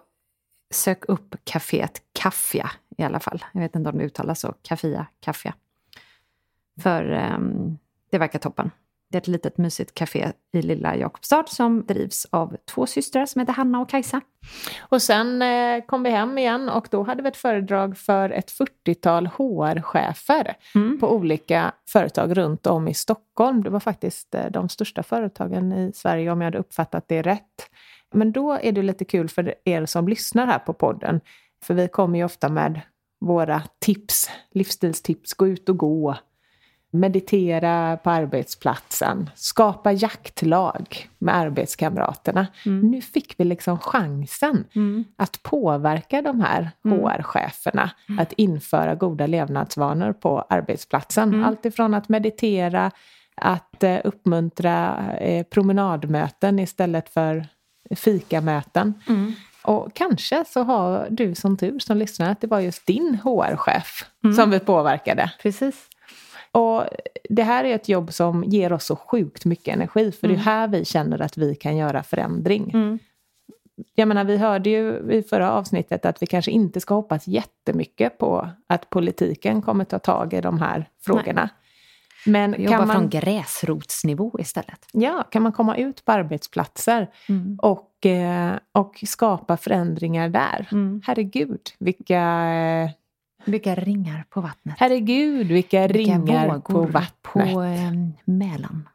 [0.71, 3.45] sök upp kaféet Kaffia i alla fall.
[3.53, 4.55] Jag vet inte om det uttalas så.
[4.63, 5.55] Kaffia, Kaffia.
[6.83, 7.39] För eh,
[8.11, 8.71] det verkar toppen.
[9.11, 13.41] Det är ett litet mysigt café i lilla Jakobstad som drivs av två systrar som
[13.41, 14.21] heter Hanna och Kajsa.
[14.81, 18.51] Och sen eh, kom vi hem igen och då hade vi ett föredrag för ett
[18.87, 21.01] 40-tal HR-chefer Mm.
[21.01, 23.63] på olika företag runt om i Stockholm.
[23.63, 27.71] Det var faktiskt eh, de största företagen i Sverige om jag hade uppfattat det rätt.
[28.15, 31.21] Men då är det lite kul för er som lyssnar här på podden.
[31.65, 32.81] För vi kommer ju ofta med
[33.21, 36.17] våra tips, livsstilstips, gå ut och gå,
[36.91, 42.47] meditera på arbetsplatsen, skapa jaktlag med arbetskamraterna.
[42.65, 45.05] Nu fick vi liksom chansen Mm.
[45.17, 51.45] att påverka de här HR-cheferna att införa goda levnadsvanor på arbetsplatsen.
[51.45, 52.91] Allt ifrån att meditera,
[53.37, 57.47] att eh, uppmuntra eh, promenadmöten istället för
[57.97, 58.95] fikamöten.
[59.63, 64.05] Och kanske så har du som tur som lyssnar att det var just din HR-chef
[64.37, 65.31] som vi påverkade.
[65.43, 65.89] Precis.
[66.53, 66.85] Och
[67.31, 70.39] det här är ett jobb som ger oss så sjukt mycket energi för det är
[70.39, 72.71] här vi känner att vi kan göra förändring.
[72.75, 72.99] Mm.
[73.95, 78.19] Jag menar, vi hörde ju i förra avsnittet att vi kanske inte ska hoppas jättemycket
[78.19, 81.51] på att politiken kommer ta tag i de här frågorna.
[82.27, 84.87] Men Jobba kan man, från gräsrotsnivå istället.
[84.93, 87.11] ja, kan man komma ut på arbetsplatser
[87.59, 90.69] och, eh, och skapa förändringar där?
[90.73, 91.03] Mm.
[91.05, 92.91] Herregud, vilka, eh,
[93.45, 94.77] Vilka ringar på vattnet.
[94.79, 97.23] herregud, vilka, Vilka ringar på vattnet.
[97.23, 97.93] på eh,
[98.25, 98.89] Mälaren.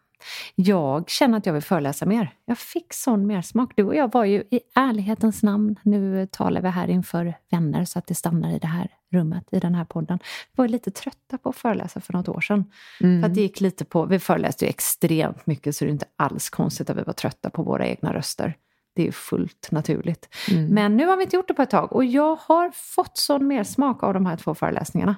[0.56, 2.34] Jag känner att jag vill föreläsa mer.
[2.46, 3.74] Jag fick sån mersmak.
[3.76, 8.00] Du och jag var ju i ärlighetens namn, nu talar vi här inför vänner så
[8.00, 10.20] att det stannar i det här rummet, i den här podden.
[10.52, 12.66] Vi var lite trötta på att föreläsa för något år sedan.
[13.02, 13.22] Mm.
[13.22, 16.06] För att det gick lite på, vi föreläste ju extremt mycket så det är inte
[16.16, 18.54] alls konstigt att vi var trötta på våra egna röster.
[18.96, 20.36] Det är fullt naturligt.
[20.52, 20.68] Mm.
[20.68, 23.48] Men nu har vi inte gjort det på ett tag och jag har fått sån
[23.48, 25.16] mer smak av de här två föreläsningarna.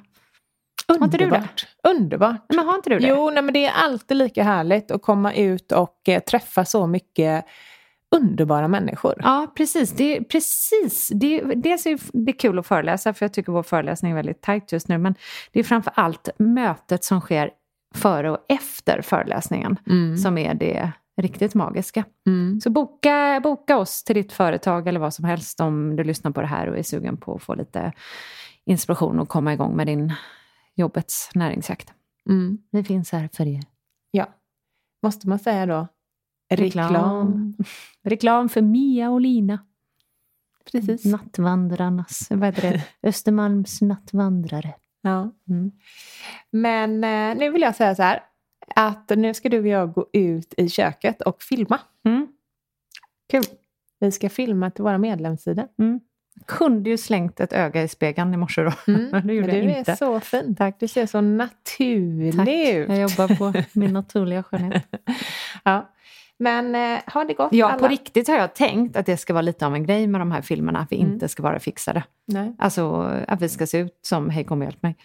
[0.87, 1.25] Har inte du det?
[1.25, 1.67] Underbart.
[1.83, 2.45] Underbart.
[2.49, 3.07] Men har inte du det?
[3.07, 6.87] Jo, nej, men det är alltid lika härligt att komma ut och eh, träffa så
[6.87, 7.45] mycket
[8.15, 9.13] underbara människor.
[9.23, 9.91] Ja, precis.
[9.91, 11.09] Det precis.
[11.13, 14.71] Det dels är det kul att föreläsa, för jag tycker vår föreläsning är väldigt tajt
[14.71, 14.97] just nu.
[14.97, 15.15] Men
[15.51, 17.51] det är framför allt mötet som sker
[17.95, 20.17] före och efter föreläsningen Mm.
[20.17, 22.05] som är det riktigt magiska.
[22.27, 22.61] Mm.
[22.61, 26.41] Så boka, boka oss till ditt företag eller vad som helst om du lyssnar på
[26.41, 27.93] det här och är sugen på att få lite
[28.65, 30.13] inspiration och komma igång med din
[30.75, 31.93] jobbets näringsjakt.
[32.29, 32.57] Mm.
[32.71, 33.63] Vi finns här för er.
[34.11, 34.27] Ja.
[35.03, 35.87] Måste man säga då?
[36.49, 37.53] Reklam.
[38.03, 39.59] Reklam för Mia och Lina.
[40.71, 41.05] Precis.
[41.05, 42.83] Nattvandrarnas, vad heter det?
[43.07, 44.73] Östermalms nattvandrare.
[45.01, 45.31] Ja.
[45.49, 45.71] Mm.
[46.51, 48.23] Men eh, nu vill jag säga så här.
[48.75, 51.79] Att nu ska du och jag gå ut i köket och filma.
[52.05, 52.27] Mm.
[53.31, 53.43] Kul.
[53.99, 55.67] Vi ska filma till våra medlemssidor.
[55.79, 55.99] Mm.
[56.45, 58.71] Kunde ju slängt ett öga i spegeln i morse då.
[58.87, 59.11] Mm.
[59.27, 59.91] det gjorde du jag inte.
[59.91, 60.55] är så fin.
[60.55, 60.75] Tack.
[60.79, 62.47] Du ser så naturlig Tack.
[62.47, 62.89] ut.
[62.89, 64.83] Jag jobbar på min naturliga skönhet.
[65.63, 65.89] Ja.
[66.37, 67.79] Men eh, ha det gott Ja, alla.
[67.79, 70.31] på riktigt har jag tänkt att det ska vara lite av en grej med de
[70.31, 71.13] här filmerna, att vi Mm.
[71.13, 72.03] inte ska vara fixade.
[72.25, 72.55] Nej.
[72.59, 74.95] Alltså att vi ska se ut som Hej kom och hjälp mig.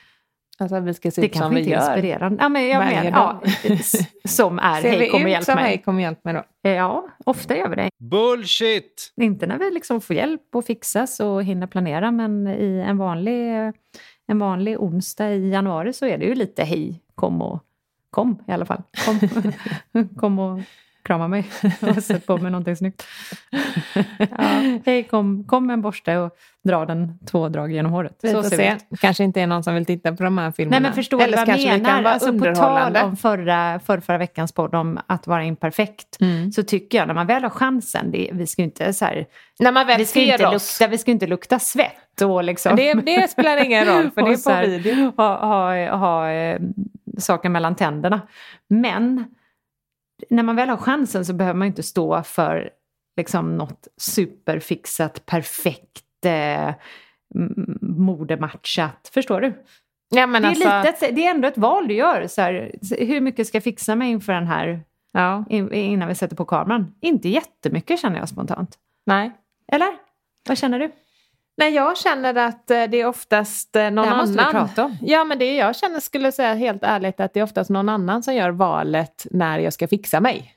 [0.61, 1.93] Alltså vi ska se Det ut som kanske vi inte är gör.
[1.97, 2.43] inspirerande.
[2.43, 3.41] Ja, men jag dag.
[3.63, 3.77] ja,
[4.29, 5.65] som är Ser Hej kom och vi ut hjälp som mig.
[5.65, 6.71] Hej kom och hjälp mig då?
[6.71, 7.91] Ja, ofta gör vi det.
[7.99, 9.13] Bullshit!
[9.17, 13.51] Inte när vi liksom får hjälp och fixas och hinner planera, men i en vanlig,
[14.27, 17.63] en vanlig onsdag i januari så är det ju lite hej, kom och
[18.11, 18.83] kom i alla fall.
[19.07, 19.19] Kom,
[20.17, 20.61] kom och
[21.03, 23.07] krama mig och sätt på mig någonting snyggt.
[24.87, 28.19] Hej, kom, kom med en borste och dra den två drag genom håret.
[28.23, 28.73] Vi får ser se.
[28.73, 29.01] ut.
[29.01, 30.75] Kanske inte är någon som vill titta på de här filmerna.
[30.75, 32.03] Nej men förstår Eller vad kanske vi kan menar?
[32.03, 36.21] vara Alltså, på tal om förra, förra, förra veckans podd om att vara imperfekt.
[36.21, 36.53] Mm.
[36.53, 39.27] Så tycker jag när man väl har chansen, det, vi ska ju inte så här,
[39.59, 40.81] När man väl vi ska inte, oss.
[40.81, 42.77] lukta, vi ska inte lukta svett och liksom...
[42.77, 45.13] Det, det spelar ingen roll för det så är här på video.
[45.17, 46.61] Ha, ha, ha eh,
[47.19, 48.21] saker mellan tänderna.
[48.69, 49.25] Men
[50.31, 52.71] när man väl har chansen så behöver man inte stå för
[53.17, 56.75] liksom något superfixat, perfekt, eh,
[57.81, 59.11] modematchat.
[59.15, 59.53] Förstår du?
[60.11, 60.65] Ja, men det, är alltså,
[60.99, 62.27] lite, ett- det är ändå ett val du gör.
[62.27, 64.81] Så här, hur mycket ska jag fixa mig inför den här
[65.13, 66.95] ja, in- innan vi sätter på kameran?
[67.01, 68.79] Inte jättemycket känner jag spontant.
[69.07, 69.31] nej.
[69.73, 69.89] Eller?
[70.49, 70.91] Vad känner du?
[71.61, 74.53] Nej, jag känner att eh, det är oftast eh, någon Det här måste vi annan.
[74.53, 74.97] prata om.
[75.03, 78.23] Ja, men det jag känner skulle säga helt ärligt att det är oftast någon annan
[78.23, 80.55] som gör valet när jag ska fixa mig.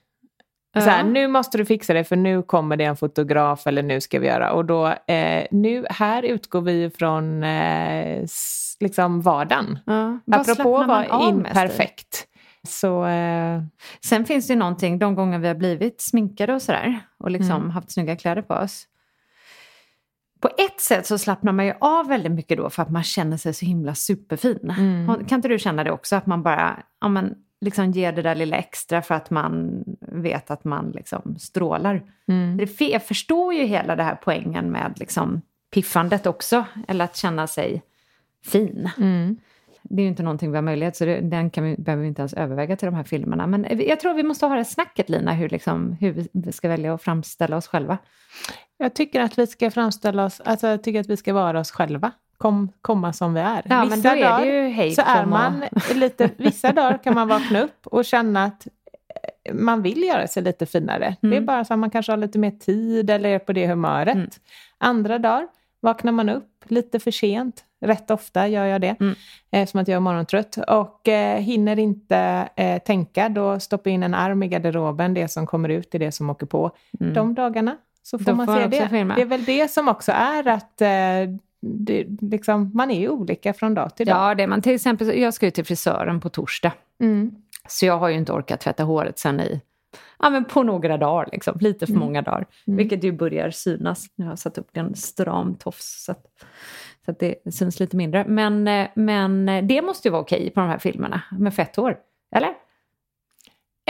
[0.73, 4.01] Så här, nu måste du fixa det för nu kommer det en fotograf eller nu
[4.01, 4.51] ska vi göra.
[4.51, 8.25] Och då, eh, nu, här utgår vi från eh,
[8.79, 9.79] liksom vardagen.
[9.85, 10.19] Ja.
[10.31, 12.27] Apropå att vara imperfekt.
[12.67, 13.61] Så eh,
[14.05, 17.55] Sen finns det ju någonting, de gånger vi har blivit sminkade och sådär och liksom
[17.55, 17.69] Mm.
[17.69, 18.87] haft snygga kläder på oss.
[20.43, 23.37] På ett sätt så slappnar man ju av väldigt mycket då för att man känner
[23.37, 24.73] sig så himla superfin.
[24.77, 25.25] Mm.
[25.25, 26.15] Kan inte du känna det också?
[26.15, 30.51] Att man bara, ja men liksom ger det där lilla extra för att man vet
[30.51, 32.03] att man liksom strålar.
[32.27, 32.57] Mm.
[32.57, 35.41] Det, jag förstår ju hela det här poängen med liksom
[35.73, 37.81] piffandet också, eller att känna sig
[38.45, 38.89] fin.
[38.97, 39.37] Mm.
[39.83, 42.07] Det är ju inte någonting vi har möjlighet, så det, den kan vi, behöver vi
[42.07, 43.47] inte ens överväga till de här filmerna.
[43.47, 46.93] Men jag tror vi måste ha det snacket, Lina, hur, liksom, hur vi ska välja
[46.93, 47.97] att framställa oss själva.
[48.77, 51.71] Jag tycker att vi ska framställa oss, alltså jag tycker att vi ska vara oss
[51.71, 52.11] själva.
[52.37, 53.61] Kom, komma som vi är.
[53.69, 55.63] Ja, vissa är dagar, så är man
[55.93, 58.67] lite, Vissa dagar kan man vakna upp och känna att
[59.51, 61.05] man vill göra sig lite finare.
[61.05, 61.17] Mm.
[61.19, 61.45] Det är mm.
[61.45, 64.15] bara så att man kanske har lite mer tid eller är på det humöret.
[64.15, 64.29] Mm.
[64.77, 65.47] Andra dagar
[65.79, 67.63] vaknar man upp lite för sent.
[67.81, 69.15] Rätt ofta gör jag det, mm.
[69.51, 70.57] eh, som att jag är morgontrött.
[70.67, 75.13] Och eh, hinner inte eh, tänka, då stoppar jag in en arm i garderoben.
[75.13, 76.71] Det som kommer ut är det som åker på.
[76.99, 77.13] Mm.
[77.13, 78.89] De dagarna så får då man får se det.
[78.89, 79.15] Filma.
[79.15, 80.87] Det är väl det som också är att eh,
[81.61, 84.31] det, liksom, man är ju olika från dag till dag.
[84.31, 84.61] Ja, det är man.
[84.61, 86.71] Till exempel, jag ska ju till frisören på torsdag.
[86.99, 87.31] Mm.
[87.67, 89.61] Så jag har ju inte orkat tvätta håret sen i
[90.19, 91.57] ja, men på några dagar, liksom.
[91.59, 92.05] lite för mm.
[92.05, 92.45] många dagar.
[92.67, 92.77] Mm.
[92.77, 94.05] Vilket ju börjar synas.
[94.15, 96.25] Jag har satt upp en stram tofs så att,
[97.05, 98.25] så att det syns lite mindre.
[98.27, 101.75] Men, eh, men eh, det måste ju vara okej på de här filmerna med fett
[101.75, 101.97] hår.
[102.35, 102.53] Eller?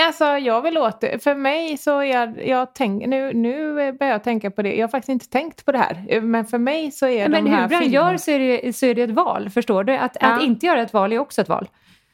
[0.01, 4.23] Alltså jag vill åt För mig så är jag, jag tänk, nu, nu börjar jag
[4.23, 4.75] tänka på det.
[4.75, 6.21] Jag har faktiskt inte tänkt på det här.
[6.21, 7.69] Men för mig så är men de här.
[7.69, 9.97] Men hur gör så är, det, så är det ett val, förstår du?
[9.97, 10.27] Att, ja.
[10.27, 11.67] att inte göra ett val är också ett val.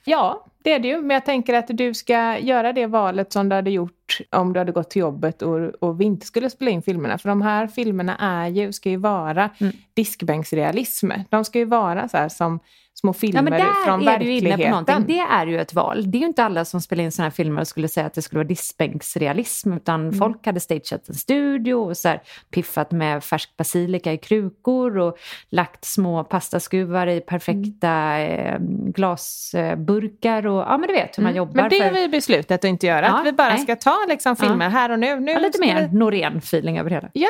[0.05, 1.01] Ja, det är det ju.
[1.01, 4.59] Men jag tänker att du ska göra det valet som du hade gjort om du
[4.59, 7.17] hade gått till jobbet och, och vi inte skulle spela in filmerna.
[7.17, 9.73] För de här filmerna är ju, ska ju vara mm.
[9.93, 11.11] diskbänksrealism.
[11.29, 12.59] De ska ju vara så här som
[12.99, 15.05] små filmer ja, från verkligheten.
[15.07, 16.11] Det är ju ett val.
[16.11, 18.13] Det är ju inte alla som spelar in sådana här filmer och skulle säga att
[18.13, 20.13] det skulle vara diskbänksrealism utan mm.
[20.13, 22.21] folk hade stageat en studio och så här,
[22.51, 25.17] piffat med färsk basilika i krukor och
[25.49, 28.45] lagt små pastaskruvar i perfekta mm.
[28.45, 31.37] eh, glasburkar och ja men du vet hur man mm.
[31.37, 31.53] jobbar.
[31.53, 33.57] Men det har vi beslutat att inte göra, ja, att vi bara nej.
[33.57, 35.19] ska ta liksom filmer här och nu.
[35.19, 35.97] nu ja, lite mer vi...
[35.97, 37.09] Norén-feeling över hela.
[37.13, 37.29] Ja.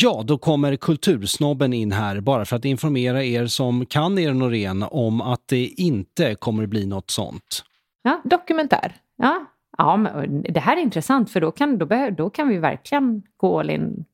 [0.00, 4.82] Ja, då kommer kultursnobben in här bara för att informera er som kan er Norén
[4.82, 7.64] om att det inte kommer bli något sånt.
[8.02, 8.96] Ja, dokumentär.
[9.16, 9.44] Ja,
[9.78, 13.60] ja men det här är intressant för då kan, då, då kan vi verkligen gå
[13.60, 14.04] all in.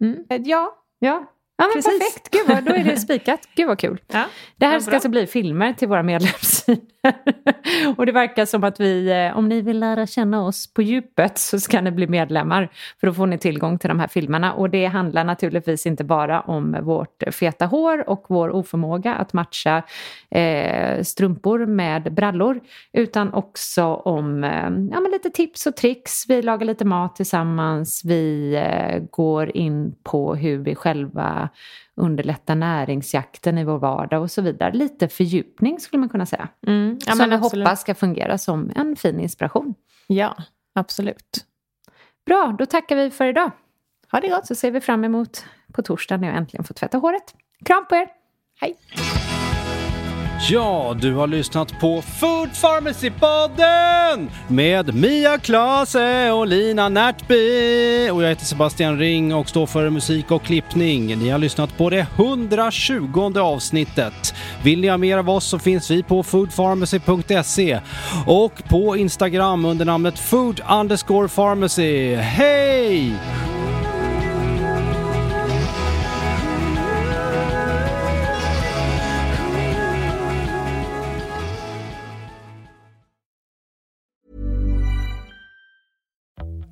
[0.00, 0.24] Mm.
[0.28, 0.76] Ja.
[0.98, 1.26] Ja,
[1.60, 1.98] Ja, men Precis.
[1.98, 3.48] perfekt, Gud vad, då är det spikat.
[3.54, 4.00] Gud vad kul.
[4.12, 4.24] Ja,
[4.56, 6.90] det här ska alltså bli filmer till våra medlemssidor.
[7.96, 11.38] och det verkar som att vi, eh, om ni vill lära känna oss på djupet
[11.38, 12.68] så ska ni bli medlemmar.
[13.00, 14.52] För då får ni tillgång till de här filmerna.
[14.52, 19.82] Och det handlar naturligtvis inte bara om vårt feta hår och vår oförmåga att matcha
[20.30, 22.60] eh, strumpor med brallor.
[22.92, 24.50] Utan också om eh,
[24.92, 26.24] ja, men lite tips och tricks.
[26.28, 28.02] Vi lagar lite mat tillsammans.
[28.04, 31.49] Vi eh, går in på hur vi själva
[31.94, 34.72] underlätta näringsjakten i vår vardag och så vidare.
[34.72, 36.48] Lite fördjupning skulle man kunna säga.
[36.66, 36.98] Mm.
[37.06, 39.74] Ja, som vi hoppas ska fungera som en fin inspiration.
[40.06, 40.36] Ja,
[40.74, 41.44] absolut.
[42.26, 43.50] Bra, då tackar vi för idag.
[44.12, 44.46] Ha det gott.
[44.46, 47.34] Så ser vi fram emot på torsdag när jag äntligen får tvätta håret.
[47.64, 48.08] Kram på er!
[48.60, 48.76] Hej!
[50.48, 58.10] Ja, du har lyssnat på Food Pharmacy-podden med Mia Klase och Lina Närtby.
[58.10, 61.18] Och jag heter Sebastian Ring och står för musik och klippning.
[61.18, 64.34] Ni har lyssnat på det 120 avsnittet.
[64.62, 67.80] Vill ni ha mer av oss så finns vi på foodpharmacy.se
[68.26, 72.14] och på Instagram under namnet food underscore pharmacy.
[72.14, 73.12] Hej!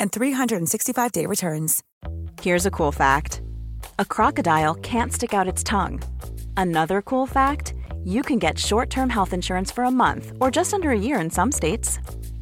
[0.00, 1.82] and 365-day returns.
[2.42, 3.42] Here's a cool fact
[3.98, 6.02] a crocodile can't stick out its tongue.
[6.56, 7.74] Another cool fact
[8.04, 11.20] you can get short term health insurance for a month or just under a year
[11.20, 11.98] in some states.